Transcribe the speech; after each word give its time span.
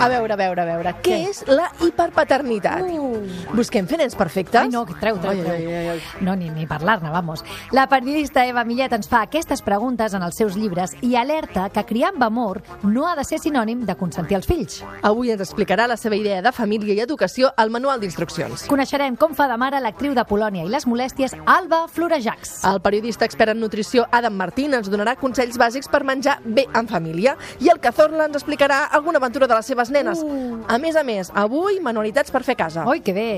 A 0.00 0.08
veure, 0.08 0.32
a 0.32 0.36
veure, 0.36 0.62
a 0.62 0.64
veure. 0.64 0.92
Què, 1.04 1.16
és 1.28 1.42
la 1.44 1.66
hiperpaternitat? 1.84 2.86
Uh. 2.88 3.18
Busquem 3.52 3.84
fer 3.84 3.98
nens 4.00 4.14
perfectes? 4.16 4.56
Ai, 4.62 4.70
no, 4.72 4.86
treu, 4.88 5.18
treu, 5.20 5.42
treu. 5.42 5.50
ai, 5.52 5.66
ai, 5.66 5.88
ai. 5.92 5.98
No, 6.24 6.32
ni, 6.40 6.48
ni 6.48 6.64
parlar-ne, 6.64 7.10
vamos. 7.12 7.42
La 7.76 7.84
periodista 7.90 8.46
Eva 8.48 8.64
Millet 8.64 8.94
ens 8.96 9.10
fa 9.12 9.20
aquestes 9.26 9.60
preguntes 9.60 10.14
en 10.16 10.24
els 10.24 10.38
seus 10.40 10.56
llibres 10.56 10.94
i 11.04 11.18
alerta 11.20 11.66
que 11.74 11.84
criar 11.84 12.14
amb 12.14 12.24
amor 12.24 12.62
no 12.80 13.04
ha 13.10 13.12
de 13.18 13.26
ser 13.28 13.42
sinònim 13.42 13.82
de 13.84 13.96
consentir 14.00 14.38
els 14.38 14.48
fills. 14.48 14.78
Avui 15.04 15.34
ens 15.34 15.42
explicarà 15.44 15.84
la 15.90 15.98
seva 16.00 16.16
idea 16.16 16.40
de 16.40 16.54
família 16.56 16.96
i 16.96 17.04
educació 17.04 17.52
al 17.60 17.68
manual 17.68 18.00
d'instruccions. 18.00 18.64
Coneixerem 18.72 19.20
com 19.20 19.36
fa 19.36 19.50
de 19.52 19.60
mare 19.60 19.82
l'actriu 19.84 20.16
de 20.16 20.24
Polònia 20.24 20.64
i 20.64 20.72
les 20.72 20.88
molèsties 20.88 21.36
Alba 21.44 21.82
Florejacs. 21.92 22.62
El 22.72 22.80
periodista 22.80 23.28
expert 23.28 23.52
en 23.52 23.60
nutrició 23.60 24.08
Adam 24.08 24.40
Martín 24.40 24.80
ens 24.80 24.88
donarà 24.88 25.18
consells 25.20 25.60
bàsics 25.60 25.92
per 25.92 26.06
menjar 26.08 26.38
bé 26.40 26.64
en 26.72 26.88
família 26.88 27.36
i 27.60 27.68
el 27.68 27.84
Cazorla 27.84 28.30
ens 28.30 28.40
explicarà 28.40 28.86
alguna 28.88 29.20
aventura 29.20 29.44
de 29.44 29.60
les 29.60 29.68
seves 29.68 29.89
nenes. 29.94 30.22
A 30.68 30.78
més 30.82 30.96
a 30.96 31.04
més, 31.06 31.30
avui 31.34 31.80
manualitats 31.82 32.30
per 32.30 32.42
fer 32.46 32.56
casa. 32.58 32.86
Oi, 32.90 33.02
que 33.04 33.14
bé. 33.16 33.28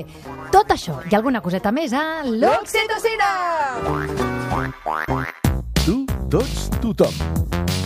Tot 0.53 0.71
això 0.73 0.99
i 1.09 1.15
alguna 1.15 1.41
coseta 1.41 1.71
més 1.71 1.93
a 1.93 2.23
l'Oxitocina! 2.27 3.31
Tu, 5.83 5.97
tots, 6.31 6.69
tothom. 6.79 7.82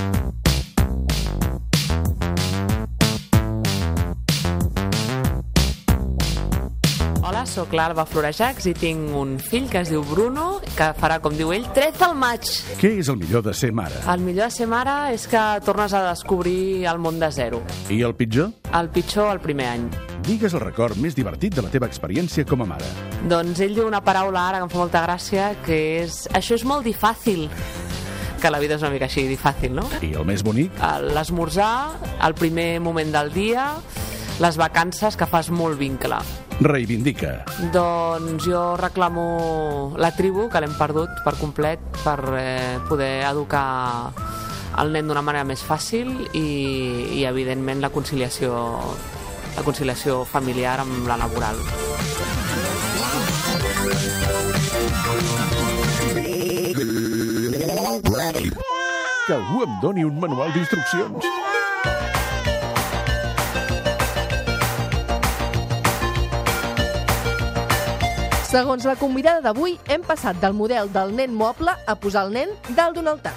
Sóc 7.57 7.71
l'Alba 7.73 8.03
Florejacs 8.05 8.67
i 8.69 8.73
tinc 8.77 9.15
un 9.17 9.37
fill 9.41 9.65
que 9.71 9.79
es 9.81 9.89
diu 9.89 10.03
Bruno, 10.05 10.59
que 10.77 10.91
farà, 10.99 11.15
com 11.23 11.33
diu 11.33 11.49
ell, 11.55 11.65
13 11.73 12.03
al 12.05 12.13
maig. 12.19 12.45
Què 12.77 12.91
és 12.99 13.09
el 13.09 13.17
millor 13.17 13.41
de 13.47 13.53
ser 13.57 13.71
mare? 13.73 13.97
El 14.13 14.21
millor 14.21 14.51
de 14.51 14.53
ser 14.53 14.67
mare 14.69 14.93
és 15.15 15.25
que 15.31 15.41
tornes 15.65 15.95
a 15.97 16.03
descobrir 16.11 16.85
el 16.85 17.01
món 17.01 17.17
de 17.17 17.31
zero. 17.33 17.63
I 17.89 18.03
el 18.05 18.13
pitjor? 18.19 18.51
El 18.77 18.91
pitjor 18.93 19.31
el 19.33 19.41
primer 19.41 19.71
any. 19.71 19.89
Digues 20.27 20.53
el 20.53 20.61
record 20.61 21.01
més 21.01 21.17
divertit 21.17 21.57
de 21.57 21.65
la 21.65 21.73
teva 21.73 21.89
experiència 21.89 22.45
com 22.45 22.61
a 22.61 22.69
mare. 22.75 22.93
Doncs 23.25 23.65
ell 23.65 23.73
diu 23.73 23.89
una 23.89 24.03
paraula 24.05 24.45
ara 24.51 24.61
que 24.61 24.69
em 24.69 24.73
fa 24.77 24.83
molta 24.83 25.01
gràcia, 25.07 25.49
que 25.65 25.81
és... 26.03 26.27
Això 26.37 26.59
és 26.61 26.65
molt 26.67 26.85
difàcil. 26.85 27.47
Que 28.37 28.53
la 28.53 28.61
vida 28.61 28.77
és 28.77 28.85
una 28.85 28.93
mica 28.93 29.09
així, 29.09 29.25
difàcil, 29.25 29.73
no? 29.73 29.87
I 30.05 30.13
el 30.13 30.29
més 30.29 30.45
bonic? 30.45 30.77
L'esmorzar, 31.09 31.95
el 32.21 32.37
primer 32.37 32.75
moment 32.85 33.15
del 33.17 33.33
dia, 33.33 33.71
les 34.43 34.61
vacances, 34.61 35.17
que 35.17 35.25
fas 35.25 35.49
molt 35.49 35.81
vincle. 35.81 36.21
Reivindica. 36.59 37.45
Doncs 37.71 38.47
jo 38.49 38.75
reclamo 38.77 39.93
la 39.97 40.09
tribu, 40.15 40.47
que 40.49 40.61
l'hem 40.63 40.73
perdut 40.77 41.21
per 41.23 41.35
complet, 41.37 41.81
per 42.01 42.17
eh, 42.39 42.79
poder 42.89 43.27
educar 43.29 44.09
el 44.81 44.91
nen 44.93 45.09
d'una 45.09 45.21
manera 45.25 45.45
més 45.45 45.61
fàcil 45.65 46.09
i, 46.33 46.47
i 47.19 47.25
evidentment, 47.29 47.81
la 47.81 47.91
conciliació, 47.93 48.57
la 49.55 49.65
conciliació 49.65 50.23
familiar 50.25 50.79
amb 50.81 51.05
la 51.09 51.17
laboral. 51.21 51.61
Que 59.27 59.35
algú 59.35 59.63
em 59.65 59.79
doni 59.83 60.05
un 60.07 60.19
manual 60.21 60.53
d'instruccions. 60.55 61.56
Segons 68.57 68.87
la 68.89 68.95
convidada 68.97 69.43
d'avui, 69.45 69.75
hem 69.85 70.01
passat 70.01 70.39
del 70.41 70.55
model 70.57 70.87
del 70.89 71.11
nen 71.13 71.35
moble 71.37 71.75
a 71.77 71.93
posar 71.93 72.23
el 72.25 72.31
nen 72.33 72.55
dalt 72.73 72.95
d'un 72.97 73.11
altar. 73.11 73.35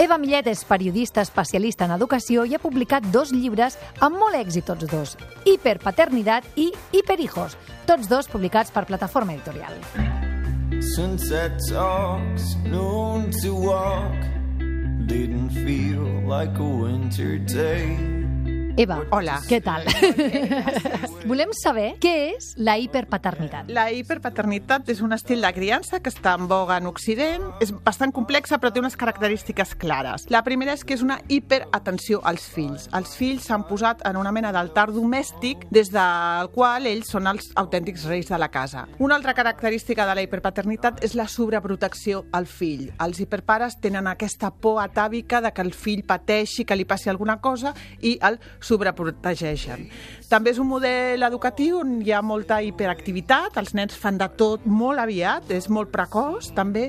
Eva 0.00 0.16
Millet 0.16 0.48
és 0.48 0.62
periodista 0.64 1.20
especialista 1.20 1.84
en 1.84 1.92
educació 1.98 2.46
i 2.48 2.56
ha 2.56 2.62
publicat 2.62 3.04
dos 3.12 3.34
llibres 3.34 3.76
amb 4.00 4.16
molt 4.16 4.38
èxit 4.38 4.64
tots 4.72 4.88
dos, 4.88 5.18
Hiperpaternitat 5.44 6.48
i 6.56 6.70
Hiperhijos, 6.96 7.58
tots 7.84 8.08
dos 8.08 8.32
publicats 8.32 8.72
per 8.72 8.86
plataforma 8.88 9.36
editorial. 9.36 9.76
Sunset 10.94 11.60
talks, 11.68 12.54
noon 12.64 13.28
to 13.42 13.52
walk. 13.52 14.16
Didn't 15.04 15.52
feel 15.60 16.24
like 16.24 16.56
a 16.56 16.64
winter 16.64 17.36
day. 17.36 18.23
Eva, 18.76 18.96
Hola. 19.14 19.36
què 19.46 19.60
tal? 19.62 19.84
Volem 21.30 21.52
saber 21.54 21.92
què 22.02 22.12
és 22.32 22.48
la 22.58 22.74
hiperpaternitat. 22.82 23.68
La 23.70 23.84
hiperpaternitat 23.94 24.88
és 24.90 24.98
un 25.00 25.14
estil 25.14 25.44
de 25.46 25.52
criança 25.54 26.00
que 26.02 26.10
està 26.10 26.32
en 26.34 26.48
boga 26.50 26.80
en 26.82 26.88
Occident, 26.90 27.44
és 27.62 27.70
bastant 27.86 28.10
complexa 28.12 28.58
però 28.58 28.72
té 28.74 28.82
unes 28.82 28.96
característiques 28.98 29.76
clares. 29.78 30.26
La 30.34 30.42
primera 30.42 30.74
és 30.74 30.82
que 30.82 30.96
és 30.98 31.04
una 31.06 31.20
hiperatenció 31.30 32.18
als 32.26 32.48
fills. 32.50 32.88
Els 32.98 33.14
fills 33.14 33.46
s'han 33.46 33.62
posat 33.68 34.02
en 34.10 34.18
una 34.18 34.32
mena 34.34 34.50
d'altar 34.52 34.88
domèstic 34.90 35.68
des 35.70 35.92
del 35.94 36.50
qual 36.56 36.90
ells 36.90 37.14
són 37.14 37.30
els 37.30 37.52
autèntics 37.54 38.08
reis 38.10 38.32
de 38.32 38.42
la 38.42 38.50
casa. 38.50 38.88
Una 38.98 39.14
altra 39.14 39.36
característica 39.38 40.08
de 40.10 40.18
la 40.18 40.26
hiperpaternitat 40.26 40.98
és 41.06 41.14
la 41.14 41.28
sobreprotecció 41.30 42.24
al 42.34 42.50
fill. 42.50 42.90
Els 42.98 43.22
hiperpares 43.22 43.78
tenen 43.78 44.10
aquesta 44.10 44.50
por 44.50 44.82
atàvica 44.82 45.38
de 45.46 45.54
que 45.54 45.62
el 45.62 45.72
fill 45.78 46.02
pateixi, 46.02 46.66
que 46.66 46.74
li 46.74 46.90
passi 46.90 47.14
alguna 47.14 47.38
cosa 47.38 47.70
i 48.02 48.18
el 48.18 48.42
sobreprotegeixen. 48.64 49.88
També 50.30 50.54
és 50.54 50.58
un 50.58 50.70
model 50.70 51.22
educatiu 51.26 51.82
on 51.82 51.98
hi 52.02 52.14
ha 52.14 52.22
molta 52.24 52.60
hiperactivitat, 52.64 53.58
els 53.60 53.74
nens 53.76 53.96
fan 53.98 54.18
de 54.18 54.28
tot 54.38 54.64
molt 54.66 55.02
aviat, 55.02 55.50
és 55.54 55.68
molt 55.68 55.92
precoç 55.92 56.50
també, 56.56 56.88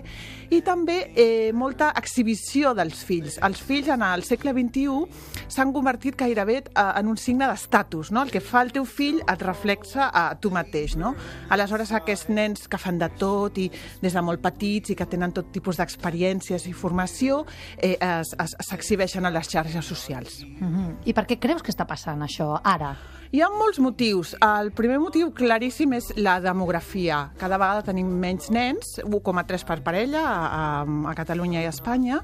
i 0.53 0.61
també 0.65 0.97
eh, 1.15 1.51
molta 1.53 1.91
exhibició 1.97 2.73
dels 2.77 3.01
fills. 3.05 3.39
Els 3.43 3.61
fills 3.61 3.89
en 3.91 4.03
el 4.05 4.23
segle 4.25 4.53
XXI 4.55 5.45
s'han 5.51 5.73
convertit 5.75 6.17
gairebé 6.19 6.57
eh, 6.63 6.85
en 6.85 7.11
un 7.11 7.17
signe 7.19 7.47
d'estatus, 7.49 8.11
no? 8.15 8.23
El 8.25 8.33
que 8.33 8.41
fa 8.43 8.63
el 8.65 8.71
teu 8.75 8.85
fill 8.85 9.21
et 9.25 9.45
reflexa 9.45 10.09
a 10.13 10.25
tu 10.39 10.51
mateix, 10.53 10.95
no? 10.99 11.15
Aleshores, 11.53 11.91
aquests 11.95 12.29
nens 12.33 12.69
que 12.71 12.79
fan 12.81 12.99
de 13.01 13.09
tot 13.19 13.57
i 13.61 13.67
des 14.01 14.15
de 14.15 14.23
molt 14.25 14.43
petits 14.43 14.93
i 14.93 14.97
que 14.97 15.09
tenen 15.09 15.33
tot 15.35 15.51
tipus 15.55 15.79
d'experiències 15.81 16.67
i 16.69 16.73
formació 16.77 17.43
eh, 17.77 17.97
s'exhibeixen 18.23 19.25
a 19.25 19.33
les 19.33 19.49
xarxes 19.51 19.85
socials. 19.85 20.41
Mhm. 20.45 21.05
I 21.05 21.13
per 21.13 21.25
què 21.27 21.39
creus 21.41 21.64
que 21.65 21.73
està 21.73 21.87
passant 21.89 22.21
això 22.21 22.53
ara? 22.63 22.93
Hi 23.35 23.41
ha 23.43 23.49
molts 23.51 23.81
motius. 23.83 24.29
El 24.39 24.69
primer 24.71 24.95
motiu 25.03 25.33
claríssim 25.35 25.91
és 25.97 26.05
la 26.15 26.37
demografia. 26.39 27.17
Cada 27.35 27.57
vegada 27.59 27.83
tenim 27.83 28.13
menys 28.21 28.47
nens, 28.47 28.93
1,3 29.03 29.65
per 29.67 29.75
parella 29.83 30.21
a, 30.23 30.61
a, 30.85 31.15
Catalunya 31.17 31.59
i 31.59 31.67
a 31.67 31.73
Espanya, 31.73 32.21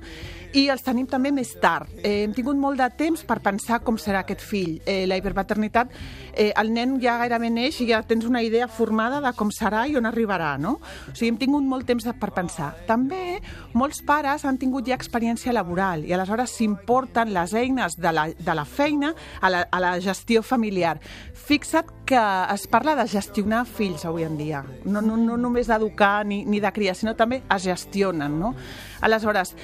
i 0.55 0.69
els 0.71 0.85
tenim 0.85 1.09
també 1.11 1.33
més 1.35 1.51
tard. 1.59 1.91
Eh, 1.99 2.21
hem 2.21 2.35
tingut 2.37 2.55
molt 2.55 2.79
de 2.79 2.87
temps 2.95 3.25
per 3.27 3.41
pensar 3.43 3.81
com 3.83 3.97
serà 3.99 4.21
aquest 4.23 4.39
fill. 4.39 4.77
Eh, 4.85 5.03
la 5.09 5.17
hiperpaternitat, 5.19 5.91
eh, 6.31 6.53
el 6.55 6.71
nen 6.71 6.95
ja 7.03 7.17
gairebé 7.19 7.51
neix 7.51 7.81
i 7.83 7.89
ja 7.89 7.99
tens 8.07 8.29
una 8.29 8.43
idea 8.47 8.69
formada 8.71 9.19
de 9.19 9.33
com 9.35 9.51
serà 9.51 9.83
i 9.91 9.99
on 9.99 10.07
arribarà, 10.07 10.53
no? 10.63 10.77
O 11.11 11.11
sigui, 11.11 11.33
hem 11.33 11.41
tingut 11.43 11.67
molt 11.67 11.91
temps 11.91 12.07
per 12.23 12.31
pensar. 12.39 12.69
També 12.87 13.41
molts 13.75 13.99
pares 14.07 14.47
han 14.47 14.61
tingut 14.63 14.87
ja 14.87 14.95
experiència 14.95 15.51
laboral 15.51 16.07
i 16.07 16.15
aleshores 16.15 16.55
s'importen 16.55 17.35
les 17.35 17.51
eines 17.51 17.99
de 17.99 18.15
la, 18.15 18.29
de 18.31 18.55
la 18.55 18.63
feina 18.63 19.11
a 19.41 19.51
la, 19.51 19.65
a 19.67 19.83
la 19.83 19.93
gestió 19.99 20.39
familiar. 20.39 21.00
Fixa't 21.33 21.89
que 22.05 22.19
es 22.53 22.65
parla 22.67 22.93
de 22.95 23.07
gestionar 23.07 23.65
fills 23.65 24.03
avui 24.05 24.23
en 24.23 24.37
dia. 24.37 24.63
No, 24.85 25.01
no, 25.01 25.17
no 25.17 25.37
només 25.37 25.67
d'educar 25.67 26.25
ni, 26.25 26.43
ni 26.45 26.59
de 26.63 26.71
criar, 26.71 26.95
sinó 26.95 27.15
també 27.15 27.41
es 27.49 27.63
gestionen, 27.63 28.37
no? 28.39 28.53
Aleshores, 29.01 29.55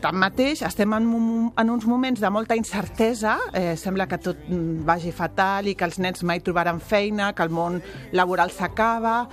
tanmateix, 0.00 0.62
estem 0.66 0.92
en, 0.96 1.06
un- 1.14 1.52
en 1.58 1.70
uns 1.70 1.86
moments 1.86 2.20
de 2.20 2.30
molta 2.30 2.56
incertesa, 2.56 3.36
eh, 3.52 3.76
sembla 3.76 4.06
que 4.08 4.18
tot 4.18 4.38
vagi 4.48 5.12
fatal 5.12 5.68
i 5.68 5.74
que 5.74 5.84
els 5.88 5.98
nens 5.98 6.22
mai 6.24 6.40
trobaran 6.40 6.80
feina, 6.80 7.32
que 7.34 7.42
el 7.46 7.50
món 7.50 7.80
laboral 8.12 8.50
s'acaba, 8.50 9.28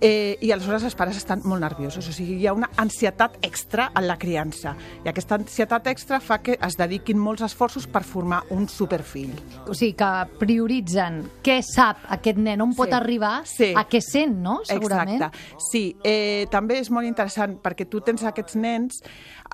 eh, 0.00 0.36
i 0.40 0.50
aleshores 0.52 0.84
els 0.84 0.94
pares 0.94 1.16
estan 1.16 1.42
molt 1.44 1.60
nerviosos, 1.62 2.08
o 2.08 2.12
sigui, 2.12 2.36
hi 2.40 2.46
ha 2.46 2.52
una 2.52 2.70
ansietat 2.76 3.38
extra 3.42 3.90
en 3.96 4.06
la 4.08 4.16
criança, 4.18 4.74
i 5.04 5.08
aquesta 5.08 5.34
ansietat 5.38 5.86
extra 5.92 6.20
fa 6.20 6.38
que 6.42 6.58
es 6.60 6.76
dediquin 6.76 7.18
molts 7.18 7.42
esforços 7.42 7.86
per 7.86 8.02
formar 8.04 8.42
un 8.50 8.68
superfill. 8.68 9.32
O 9.68 9.74
sigui, 9.74 9.94
que 9.94 10.10
prioritzen 10.40 11.22
què 11.44 11.60
sap 11.62 12.04
aquest 12.14 12.38
nen, 12.38 12.60
on 12.62 12.74
pot 12.74 12.88
Sí. 12.88 12.94
arribar, 12.94 13.42
Sí. 13.46 13.72
a 13.76 13.86
què 13.88 14.00
sent, 14.00 14.36
no? 14.42 14.60
Segurament. 14.64 15.16
Exacte. 15.22 15.38
Sí, 15.70 15.96
eh, 16.04 16.46
també 16.50 16.78
és 16.78 16.90
molt 16.90 17.06
interessant 17.06 17.58
perquè 17.62 17.88
tu 17.88 18.00
tens 18.00 18.22
aquests 18.24 18.56
nens... 18.56 19.02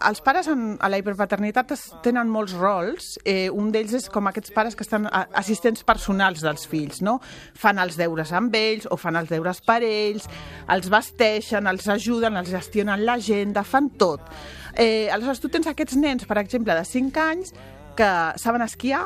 Els 0.00 0.22
pares 0.24 0.46
en, 0.48 0.78
a 0.80 0.88
la 0.88 0.96
hiperpaternitat 0.96 1.74
es, 1.74 1.82
tenen 2.04 2.30
molts 2.32 2.54
rols. 2.56 3.18
Eh, 3.28 3.50
un 3.52 3.68
d'ells 3.74 3.92
és 3.98 4.06
com 4.08 4.30
aquests 4.30 4.54
pares 4.56 4.76
que 4.78 4.84
estan 4.86 5.04
a, 5.10 5.26
assistents 5.36 5.82
personals 5.84 6.40
dels 6.40 6.64
fills, 6.70 7.02
no? 7.04 7.18
Fan 7.60 7.76
els 7.82 7.98
deures 8.00 8.32
amb 8.32 8.54
ells 8.56 8.88
o 8.88 8.96
fan 8.96 9.18
els 9.20 9.28
deures 9.28 9.60
per 9.66 9.82
ells, 9.84 10.24
els 10.72 10.88
vesteixen, 10.88 11.68
els 11.68 11.88
ajuden, 11.92 12.38
els 12.40 12.48
gestionen 12.48 13.04
l'agenda, 13.04 13.60
fan 13.62 13.90
tot. 14.00 14.24
Eh, 14.72 15.10
aleshores, 15.12 15.42
tu 15.44 15.50
tens 15.52 15.68
aquests 15.68 15.98
nens, 16.00 16.24
per 16.24 16.38
exemple, 16.40 16.72
de 16.78 16.84
5 16.88 17.20
anys, 17.20 17.52
que 17.98 18.10
saben 18.40 18.64
esquiar, 18.64 19.04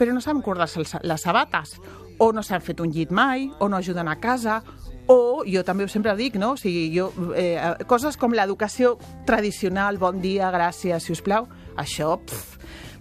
però 0.00 0.10
no 0.16 0.20
saben 0.24 0.42
cordar-se 0.42 0.80
els- 0.82 0.96
les 1.02 1.22
sabates, 1.22 1.76
o 2.18 2.32
no 2.32 2.42
s'han 2.42 2.62
fet 2.62 2.80
un 2.82 2.90
llit 2.90 3.10
mai, 3.14 3.46
o 3.60 3.68
no 3.68 3.76
ajuden 3.76 4.08
a 4.08 4.18
casa, 4.18 4.64
o 5.06 5.44
jo 5.46 5.62
també 5.64 5.86
sempre 5.88 6.14
dic, 6.16 6.38
no? 6.40 6.54
O 6.54 6.60
sigui, 6.60 6.88
jo, 6.94 7.10
eh, 7.36 7.58
coses 7.86 8.16
com 8.16 8.32
l'educació 8.32 8.96
tradicional, 9.26 9.98
bon 9.98 10.20
dia, 10.22 10.50
gràcies, 10.54 11.04
si 11.04 11.12
us 11.12 11.22
plau, 11.24 11.48
això, 11.76 12.14
pff, 12.24 12.54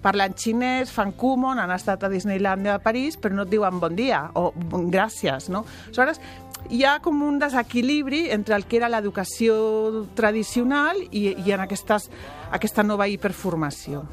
parlen 0.04 0.36
xinès, 0.36 0.92
fan 0.92 1.14
kumon, 1.16 1.62
han 1.62 1.72
estat 1.72 2.04
a 2.04 2.12
Disneylandia 2.12 2.76
a 2.76 2.84
París, 2.84 3.16
però 3.18 3.38
no 3.38 3.48
et 3.48 3.54
diuen 3.54 3.80
bon 3.80 3.96
dia 3.96 4.26
o 4.36 4.52
gràcies, 4.92 5.48
no? 5.50 5.64
Aleshores, 5.88 6.20
hi 6.70 6.84
ha 6.84 6.98
com 7.04 7.22
un 7.24 7.40
desequilibri 7.40 8.30
entre 8.32 8.56
el 8.56 8.68
que 8.68 8.78
era 8.80 8.92
l'educació 8.92 10.06
tradicional 10.16 11.00
i, 11.12 11.30
i 11.36 11.56
en 11.56 11.64
aquestes, 11.64 12.10
aquesta 12.52 12.84
nova 12.84 13.08
hiperformació. 13.12 14.04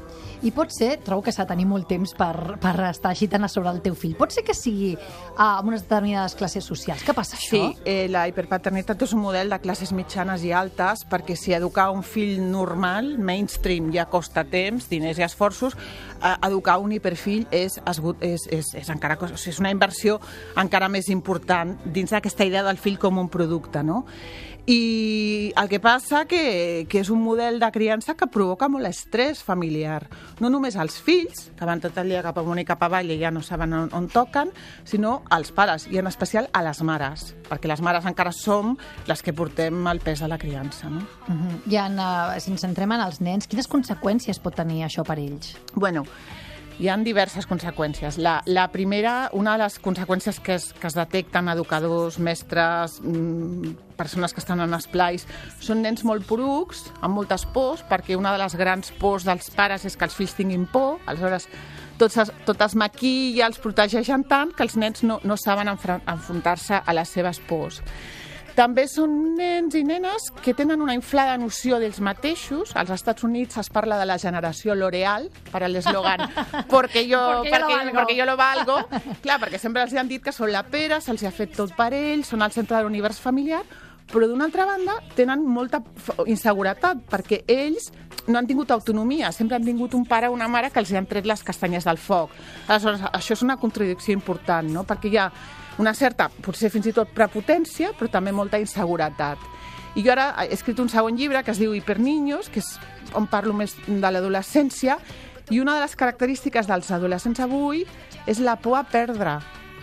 I 0.41 0.49
pot 0.49 0.71
ser, 0.73 0.95
trobo 1.05 1.21
que 1.21 1.31
s'ha 1.31 1.43
de 1.45 1.51
tenir 1.51 1.67
molt 1.69 1.85
temps 1.89 2.15
per, 2.17 2.55
per 2.61 2.71
estar 2.87 3.11
així 3.11 3.27
tan 3.29 3.43
a 3.45 3.49
sobre 3.51 3.69
el 3.69 3.81
teu 3.85 3.93
fill. 3.93 4.15
Pot 4.17 4.33
ser 4.33 4.41
que 4.43 4.55
sigui 4.57 4.95
a 5.37 5.59
unes 5.61 5.83
determinades 5.85 6.33
classes 6.39 6.65
socials. 6.65 7.03
Què 7.05 7.13
passa, 7.13 7.37
Sí, 7.37 7.59
això? 7.59 7.81
eh, 7.85 8.07
la 8.09 8.23
hiperpaternitat 8.27 9.01
és 9.05 9.13
un 9.13 9.21
model 9.21 9.53
de 9.53 9.59
classes 9.61 9.91
mitjanes 9.93 10.41
i 10.43 10.51
altes 10.51 11.05
perquè 11.09 11.35
si 11.37 11.53
educar 11.53 11.91
un 11.93 12.01
fill 12.01 12.39
normal, 12.41 13.17
mainstream, 13.19 13.91
ja 13.93 14.07
costa 14.09 14.43
temps, 14.43 14.89
diners 14.89 15.19
i 15.21 15.27
esforços, 15.27 15.75
eh, 15.77 16.33
educar 16.47 16.79
un 16.81 16.91
hiperfill 16.97 17.45
és, 17.51 17.77
esgut, 17.85 18.17
és, 18.25 18.47
és, 18.49 18.73
és, 18.81 18.89
encara, 18.89 19.19
o 19.21 19.27
sigui, 19.35 19.53
és 19.53 19.59
una 19.61 19.69
inversió 19.69 20.17
encara 20.57 20.89
més 20.89 21.07
important 21.13 21.77
dins 21.85 22.09
d'aquesta 22.09 22.45
idea 22.49 22.63
del 22.65 22.81
fill 22.81 22.97
com 22.97 23.19
un 23.21 23.29
producte, 23.29 23.83
no? 23.83 24.05
I 24.67 25.53
el 25.57 25.69
que 25.69 25.79
passa 25.81 26.25
que, 26.29 26.85
que 26.89 27.01
és 27.01 27.09
un 27.09 27.21
model 27.23 27.57
de 27.59 27.69
criança 27.73 28.13
que 28.17 28.27
provoca 28.29 28.69
molt 28.69 28.85
estrès 28.85 29.41
familiar. 29.41 30.05
No 30.39 30.51
només 30.53 30.77
als 30.77 30.99
fills, 31.01 31.47
que 31.57 31.65
van 31.65 31.81
tot 31.81 31.97
el 31.97 32.13
dia 32.13 32.21
cap 32.21 32.37
amunt 32.37 32.61
i 32.61 32.65
cap 32.67 32.83
avall 32.85 33.09
i 33.09 33.17
ja 33.19 33.31
no 33.33 33.41
saben 33.41 33.73
on, 33.73 33.89
on 33.97 34.09
toquen, 34.11 34.53
sinó 34.85 35.23
als 35.33 35.49
pares, 35.55 35.87
i 35.89 35.97
en 35.97 36.07
especial 36.07 36.49
a 36.53 36.61
les 36.67 36.83
mares, 36.85 37.31
perquè 37.49 37.71
les 37.71 37.81
mares 37.81 38.05
encara 38.05 38.35
som 38.35 38.75
les 39.09 39.25
que 39.25 39.33
portem 39.33 39.81
el 39.89 40.03
pes 40.05 40.21
de 40.21 40.29
la 40.29 40.37
criança. 40.37 40.89
No? 40.89 41.01
Uh 41.27 41.33
-huh. 41.33 41.71
I 41.71 41.75
en, 41.77 41.99
uh, 41.99 42.39
si 42.39 42.51
ens 42.51 42.61
centrem 42.61 42.91
en 42.91 43.01
els 43.01 43.19
nens, 43.19 43.47
quines 43.47 43.67
conseqüències 43.67 44.39
pot 44.39 44.55
tenir 44.55 44.83
això 44.83 45.03
per 45.03 45.17
ells? 45.17 45.57
Bueno, 45.73 46.05
hi 46.81 46.89
han 46.89 47.03
diverses 47.05 47.45
conseqüències. 47.45 48.17
La, 48.17 48.39
la 48.49 48.65
primera, 48.73 49.29
una 49.37 49.53
de 49.53 49.61
les 49.61 49.77
conseqüències 49.79 50.39
que 50.41 50.55
es, 50.57 50.71
que 50.73 50.89
es 50.89 50.95
detecten 50.97 51.51
educadors, 51.53 52.17
mestres, 52.17 52.97
mmm, 53.03 53.75
persones 53.99 54.33
que 54.33 54.41
estan 54.41 54.63
en 54.65 54.73
esplais, 54.73 55.27
són 55.61 55.83
nens 55.85 56.01
molt 56.07 56.25
porucs, 56.25 56.87
amb 57.05 57.19
moltes 57.19 57.45
pors, 57.53 57.83
perquè 57.85 58.17
una 58.17 58.33
de 58.33 58.41
les 58.41 58.57
grans 58.57 58.89
pors 58.97 59.27
dels 59.29 59.51
pares 59.53 59.85
és 59.85 59.97
que 59.97 60.09
els 60.09 60.17
fills 60.17 60.33
tinguin 60.39 60.65
por, 60.73 60.97
aleshores 61.05 61.45
tot 62.01 62.17
es, 62.17 62.33
tot 62.47 62.65
es 62.65 62.73
maquilla, 62.73 63.45
els 63.45 63.61
protegeixen 63.61 64.25
tant 64.25 64.55
que 64.57 64.65
els 64.65 64.73
nens 64.81 65.05
no, 65.05 65.19
no 65.21 65.37
saben 65.37 65.69
enfrontar-se 65.69 66.81
a 66.81 66.97
les 66.97 67.13
seves 67.13 67.37
pors. 67.45 67.83
També 68.55 68.83
són 68.91 69.13
nens 69.37 69.75
i 69.79 69.83
nenes 69.87 70.27
que 70.43 70.53
tenen 70.53 70.81
una 70.83 70.93
inflada 70.97 71.37
noció 71.39 71.77
d'ells 71.79 72.01
mateixos. 72.03 72.73
Als 72.75 72.91
Estats 72.93 73.23
Units 73.23 73.57
es 73.61 73.69
parla 73.71 73.97
de 73.99 74.05
la 74.09 74.17
generació 74.19 74.75
L'Oreal, 74.75 75.29
per 75.51 75.63
a 75.63 75.69
l'eslògan 75.71 76.25
perquè 76.69 77.05
jo, 77.11 77.21
Porque 77.41 77.53
perquè, 77.53 77.77
valgo". 77.77 77.97
perquè 78.01 78.17
jo 78.19 78.25
lo 78.27 78.35
valgo. 78.37 78.75
Clar, 79.23 79.39
perquè 79.39 79.57
sempre 79.61 79.85
els 79.85 79.95
han 79.95 80.09
dit 80.11 80.23
que 80.23 80.33
són 80.35 80.51
la 80.51 80.63
pera, 80.67 80.99
se'ls 81.01 81.23
ha 81.23 81.31
fet 81.31 81.55
tot 81.55 81.71
per 81.77 81.93
ells, 81.95 82.27
són 82.33 82.41
al 82.43 82.51
centre 82.51 82.77
de 82.77 82.83
l'univers 82.83 83.19
familiar, 83.23 83.63
però 84.11 84.27
d'una 84.27 84.45
altra 84.49 84.65
banda 84.67 84.97
tenen 85.15 85.43
molta 85.47 85.81
inseguretat 86.27 87.05
perquè 87.09 87.43
ells 87.47 87.91
no 88.27 88.37
han 88.37 88.47
tingut 88.47 88.71
autonomia, 88.71 89.31
sempre 89.31 89.57
han 89.57 89.65
tingut 89.65 89.95
un 89.97 90.05
pare 90.05 90.29
o 90.29 90.35
una 90.35 90.49
mare 90.51 90.69
que 90.69 90.79
els 90.79 90.91
han 90.93 91.07
tret 91.09 91.25
les 91.25 91.43
castanyes 91.43 91.87
del 91.87 91.97
foc. 91.97 92.35
Aleshores, 92.67 93.01
això 93.09 93.33
és 93.37 93.41
una 93.45 93.57
contradicció 93.57 94.13
important, 94.13 94.69
no? 94.69 94.83
perquè 94.87 95.09
hi 95.09 95.17
ha 95.17 95.31
una 95.81 95.93
certa, 95.97 96.29
potser 96.29 96.69
fins 96.69 96.91
i 96.91 96.93
tot 96.93 97.09
prepotència, 97.15 97.95
però 97.97 98.11
també 98.11 98.33
molta 98.35 98.59
inseguretat. 98.61 99.39
I 99.95 100.03
jo 100.05 100.11
ara 100.13 100.29
he 100.45 100.53
escrit 100.55 100.79
un 100.79 100.91
segon 100.91 101.17
llibre 101.17 101.41
que 101.43 101.51
es 101.51 101.59
diu 101.59 101.73
Hiperniños, 101.75 102.51
que 102.51 102.61
és 102.61 102.75
on 103.17 103.27
parlo 103.27 103.55
més 103.57 103.73
de 103.87 104.11
l'adolescència, 104.11 104.99
i 105.51 105.59
una 105.59 105.75
de 105.75 105.83
les 105.83 105.97
característiques 105.99 106.69
dels 106.69 106.91
adolescents 106.95 107.41
avui 107.43 107.83
és 108.29 108.39
la 108.39 108.55
por 108.55 108.77
a 108.79 108.85
perdre, 108.87 109.39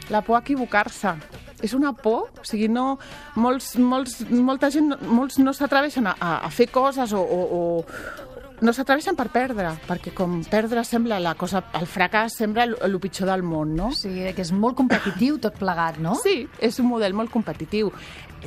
la 0.08 0.22
por 0.24 0.38
a 0.38 0.44
equivocar-se. 0.44 1.16
És 1.64 1.74
una 1.74 1.92
por, 1.92 2.28
o 2.38 2.46
sigui, 2.46 2.68
no, 2.70 2.98
molts, 3.34 3.72
molts, 3.82 4.20
molta 4.30 4.70
gent, 4.70 4.94
molts 5.02 5.40
no 5.42 5.54
s'atreveixen 5.56 6.06
a, 6.06 6.14
a, 6.14 6.50
fer 6.54 6.68
coses 6.70 7.12
o, 7.16 7.22
o, 7.22 7.40
o 7.58 8.28
no 8.60 8.72
s'atreveixen 8.74 9.16
per 9.18 9.28
perdre, 9.34 9.72
perquè 9.86 10.12
com 10.16 10.40
perdre 10.50 10.82
sembla 10.86 11.20
la 11.22 11.34
cosa, 11.38 11.62
el 11.78 11.86
fracàs 11.90 12.38
sembla 12.40 12.66
el, 12.66 12.96
pitjor 13.02 13.30
del 13.30 13.44
món, 13.46 13.74
no? 13.78 13.92
Sigui, 13.94 14.32
que 14.34 14.42
és 14.42 14.50
molt 14.54 14.78
competitiu 14.78 15.38
tot 15.42 15.58
plegat, 15.58 16.00
no? 16.02 16.16
Sí, 16.18 16.40
és 16.58 16.78
un 16.82 16.88
model 16.90 17.14
molt 17.14 17.30
competitiu. 17.34 17.92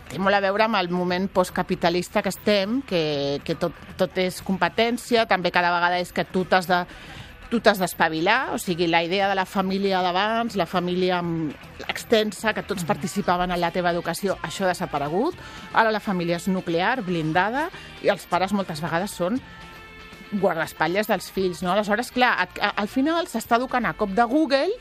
Té 0.08 0.20
molt 0.20 0.36
a 0.36 0.44
veure 0.44 0.68
amb 0.68 0.80
el 0.80 0.92
moment 0.92 1.28
postcapitalista 1.32 2.24
que 2.24 2.32
estem, 2.32 2.82
que, 2.88 3.40
que 3.48 3.56
tot, 3.60 3.76
tot 4.00 4.20
és 4.20 4.42
competència, 4.44 5.26
també 5.28 5.52
cada 5.52 5.72
vegada 5.74 6.00
és 6.04 6.12
que 6.16 6.28
tu 6.28 6.46
t'has 6.48 6.68
de 6.68 6.84
tu 7.52 7.60
t'has 7.60 7.82
d'espavilar, 7.82 8.54
o 8.56 8.58
sigui, 8.58 8.88
la 8.88 9.04
idea 9.04 9.28
de 9.28 9.36
la 9.36 9.46
família 9.46 10.00
d'abans, 10.02 10.56
la 10.56 10.66
família 10.66 11.20
mm, 11.22 11.50
extensa, 11.92 12.54
que 12.56 12.64
tots 12.64 12.86
participaven 12.88 13.52
en 13.52 13.60
la 13.60 13.74
teva 13.76 13.92
educació, 13.92 14.38
això 14.42 14.64
ha 14.64 14.72
desaparegut. 14.72 15.36
Ara 15.76 15.92
la 15.92 16.00
família 16.00 16.40
és 16.40 16.48
nuclear, 16.48 17.02
blindada, 17.04 17.68
i 18.02 18.10
els 18.14 18.24
pares 18.32 18.56
moltes 18.56 18.80
vegades 18.80 19.12
són 19.20 19.42
guardaespatlles 20.32 21.12
dels 21.12 21.28
fills, 21.36 21.60
no? 21.60 21.74
Aleshores, 21.74 22.14
clar, 22.16 22.38
al 22.72 22.88
final 22.88 23.28
s'està 23.28 23.60
educant 23.60 23.86
a 23.86 23.98
cop 24.00 24.16
de 24.16 24.24
Google 24.32 24.72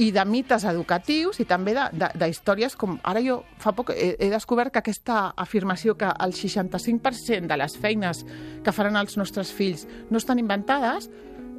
i 0.00 0.10
de 0.12 0.24
mites 0.24 0.64
educatius 0.68 1.40
i 1.42 1.46
també 1.48 1.74
de, 1.76 1.84
de, 1.96 2.08
de 2.16 2.28
històries 2.28 2.76
com... 2.76 2.98
Ara 3.08 3.20
jo 3.24 3.40
fa 3.60 3.74
poc 3.76 3.92
he, 3.92 4.14
he 4.20 4.28
descobert 4.32 4.72
que 4.72 4.80
aquesta 4.80 5.32
afirmació 5.36 5.96
que 6.00 6.08
el 6.12 6.32
65% 6.36 7.48
de 7.48 7.58
les 7.60 7.76
feines 7.80 8.24
que 8.64 8.72
faran 8.72 8.96
els 9.00 9.18
nostres 9.20 9.52
fills 9.52 9.84
no 10.10 10.20
estan 10.20 10.40
inventades 10.40 11.10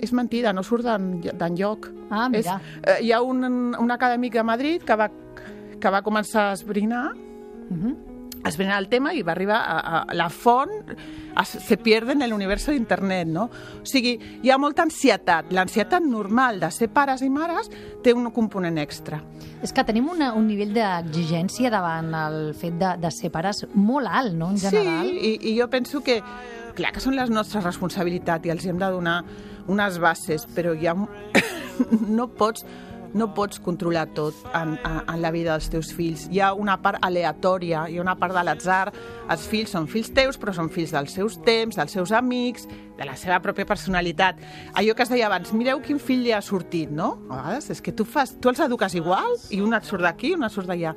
és 0.04 0.14
mentida, 0.14 0.54
no 0.54 0.64
surt 0.64 0.84
d'en- 0.86 1.20
d'enlloc. 1.22 1.90
Ah, 2.12 2.28
És, 2.32 2.46
mira. 2.46 2.60
eh, 2.84 3.00
hi 3.06 3.12
ha 3.12 3.22
un, 3.22 3.44
un 3.80 3.92
acadèmic 3.92 4.34
de 4.34 4.44
Madrid 4.44 4.84
que 4.84 4.96
va, 4.96 5.10
que 5.80 5.90
va 5.90 6.02
començar 6.04 6.50
a 6.52 6.54
esbrinar 6.54 7.14
Mhm. 7.70 7.96
a 8.44 8.50
esbrinar 8.50 8.78
el 8.82 8.90
tema 8.90 9.14
i 9.16 9.22
va 9.24 9.32
arribar 9.32 9.56
a, 9.64 10.02
a 10.02 10.14
la 10.14 10.26
font 10.30 10.70
a, 11.34 11.46
se 11.46 11.78
pierde 11.78 12.12
en 12.12 12.22
el 12.22 12.34
universo 12.34 12.72
d'internet, 12.74 13.26
no? 13.28 13.46
O 13.46 13.86
sigui, 13.88 14.20
hi 14.44 14.50
ha 14.52 14.58
molta 14.58 14.84
ansietat. 14.84 15.46
L'ansietat 15.56 16.04
normal 16.04 16.60
de 16.60 16.69
ser 16.69 16.90
pares 16.90 17.22
i 17.24 17.30
mares 17.30 17.72
té 18.04 18.12
un 18.14 18.28
component 18.36 18.78
extra. 18.83 19.22
És 19.64 19.72
que 19.72 19.86
tenim 19.88 20.10
una, 20.12 20.33
un 20.36 20.45
nivell 20.45 20.74
d'exigència 20.76 21.72
davant 21.72 22.12
el 22.14 22.54
fet 22.54 22.76
de, 22.78 22.92
de 23.00 23.12
ser 23.16 23.31
pares 23.31 23.64
molt 23.74 24.07
alt, 24.12 24.33
no?, 24.36 24.50
en 24.52 24.57
general. 24.60 25.07
Sí, 25.07 25.40
i, 25.40 25.54
i 25.54 25.57
jo 25.60 25.69
penso 25.72 26.04
que, 26.04 26.19
clar 26.76 26.92
que 26.92 27.00
són 27.00 27.16
les 27.16 27.30
nostres 27.31 27.64
responsabilitats 27.64 28.45
i 28.45 28.52
els 28.52 28.66
hem 28.68 28.78
de 28.78 28.92
donar 28.92 29.22
unes 29.68 30.00
bases, 30.00 30.48
però 30.56 30.74
ja 30.80 30.96
no 32.18 32.28
pots 32.28 32.66
no 33.14 33.30
pots 33.34 33.60
controlar 33.62 34.08
tot 34.18 34.34
en, 34.58 34.74
en, 34.84 34.96
en 35.08 35.22
la 35.22 35.32
vida 35.32 35.54
dels 35.54 35.70
teus 35.70 35.92
fills. 35.94 36.26
Hi 36.34 36.42
ha 36.42 36.54
una 36.58 36.80
part 36.82 37.02
aleatòria, 37.06 37.86
hi 37.90 38.00
ha 38.00 38.02
una 38.04 38.16
part 38.20 38.34
de 38.36 38.44
l'atzar. 38.46 38.88
Els 39.32 39.46
fills 39.50 39.74
són 39.74 39.86
fills 39.90 40.10
teus, 40.16 40.40
però 40.42 40.54
són 40.56 40.72
fills 40.74 40.94
dels 40.96 41.14
seus 41.14 41.38
temps, 41.46 41.78
dels 41.78 41.94
seus 41.94 42.14
amics, 42.18 42.66
de 42.98 43.08
la 43.08 43.16
seva 43.18 43.40
pròpia 43.42 43.68
personalitat. 43.70 44.42
Allò 44.80 44.98
que 44.98 45.06
es 45.06 45.14
deia 45.14 45.28
abans, 45.30 45.54
mireu 45.54 45.82
quin 45.86 46.02
fill 46.02 46.26
li 46.26 46.34
ha 46.34 46.42
sortit, 46.46 46.92
no? 46.94 47.14
A 47.30 47.40
vegades 47.40 47.70
és 47.74 47.82
que 47.86 47.94
tu, 47.94 48.06
fas, 48.06 48.36
tu 48.42 48.52
els 48.52 48.62
eduques 48.66 48.98
igual 48.98 49.38
i 49.54 49.62
un 49.62 49.74
et 49.78 49.88
surt 49.88 50.06
d'aquí 50.06 50.34
i 50.34 50.38
un 50.38 50.46
et 50.46 50.54
surt 50.54 50.70
d'allà. 50.70 50.96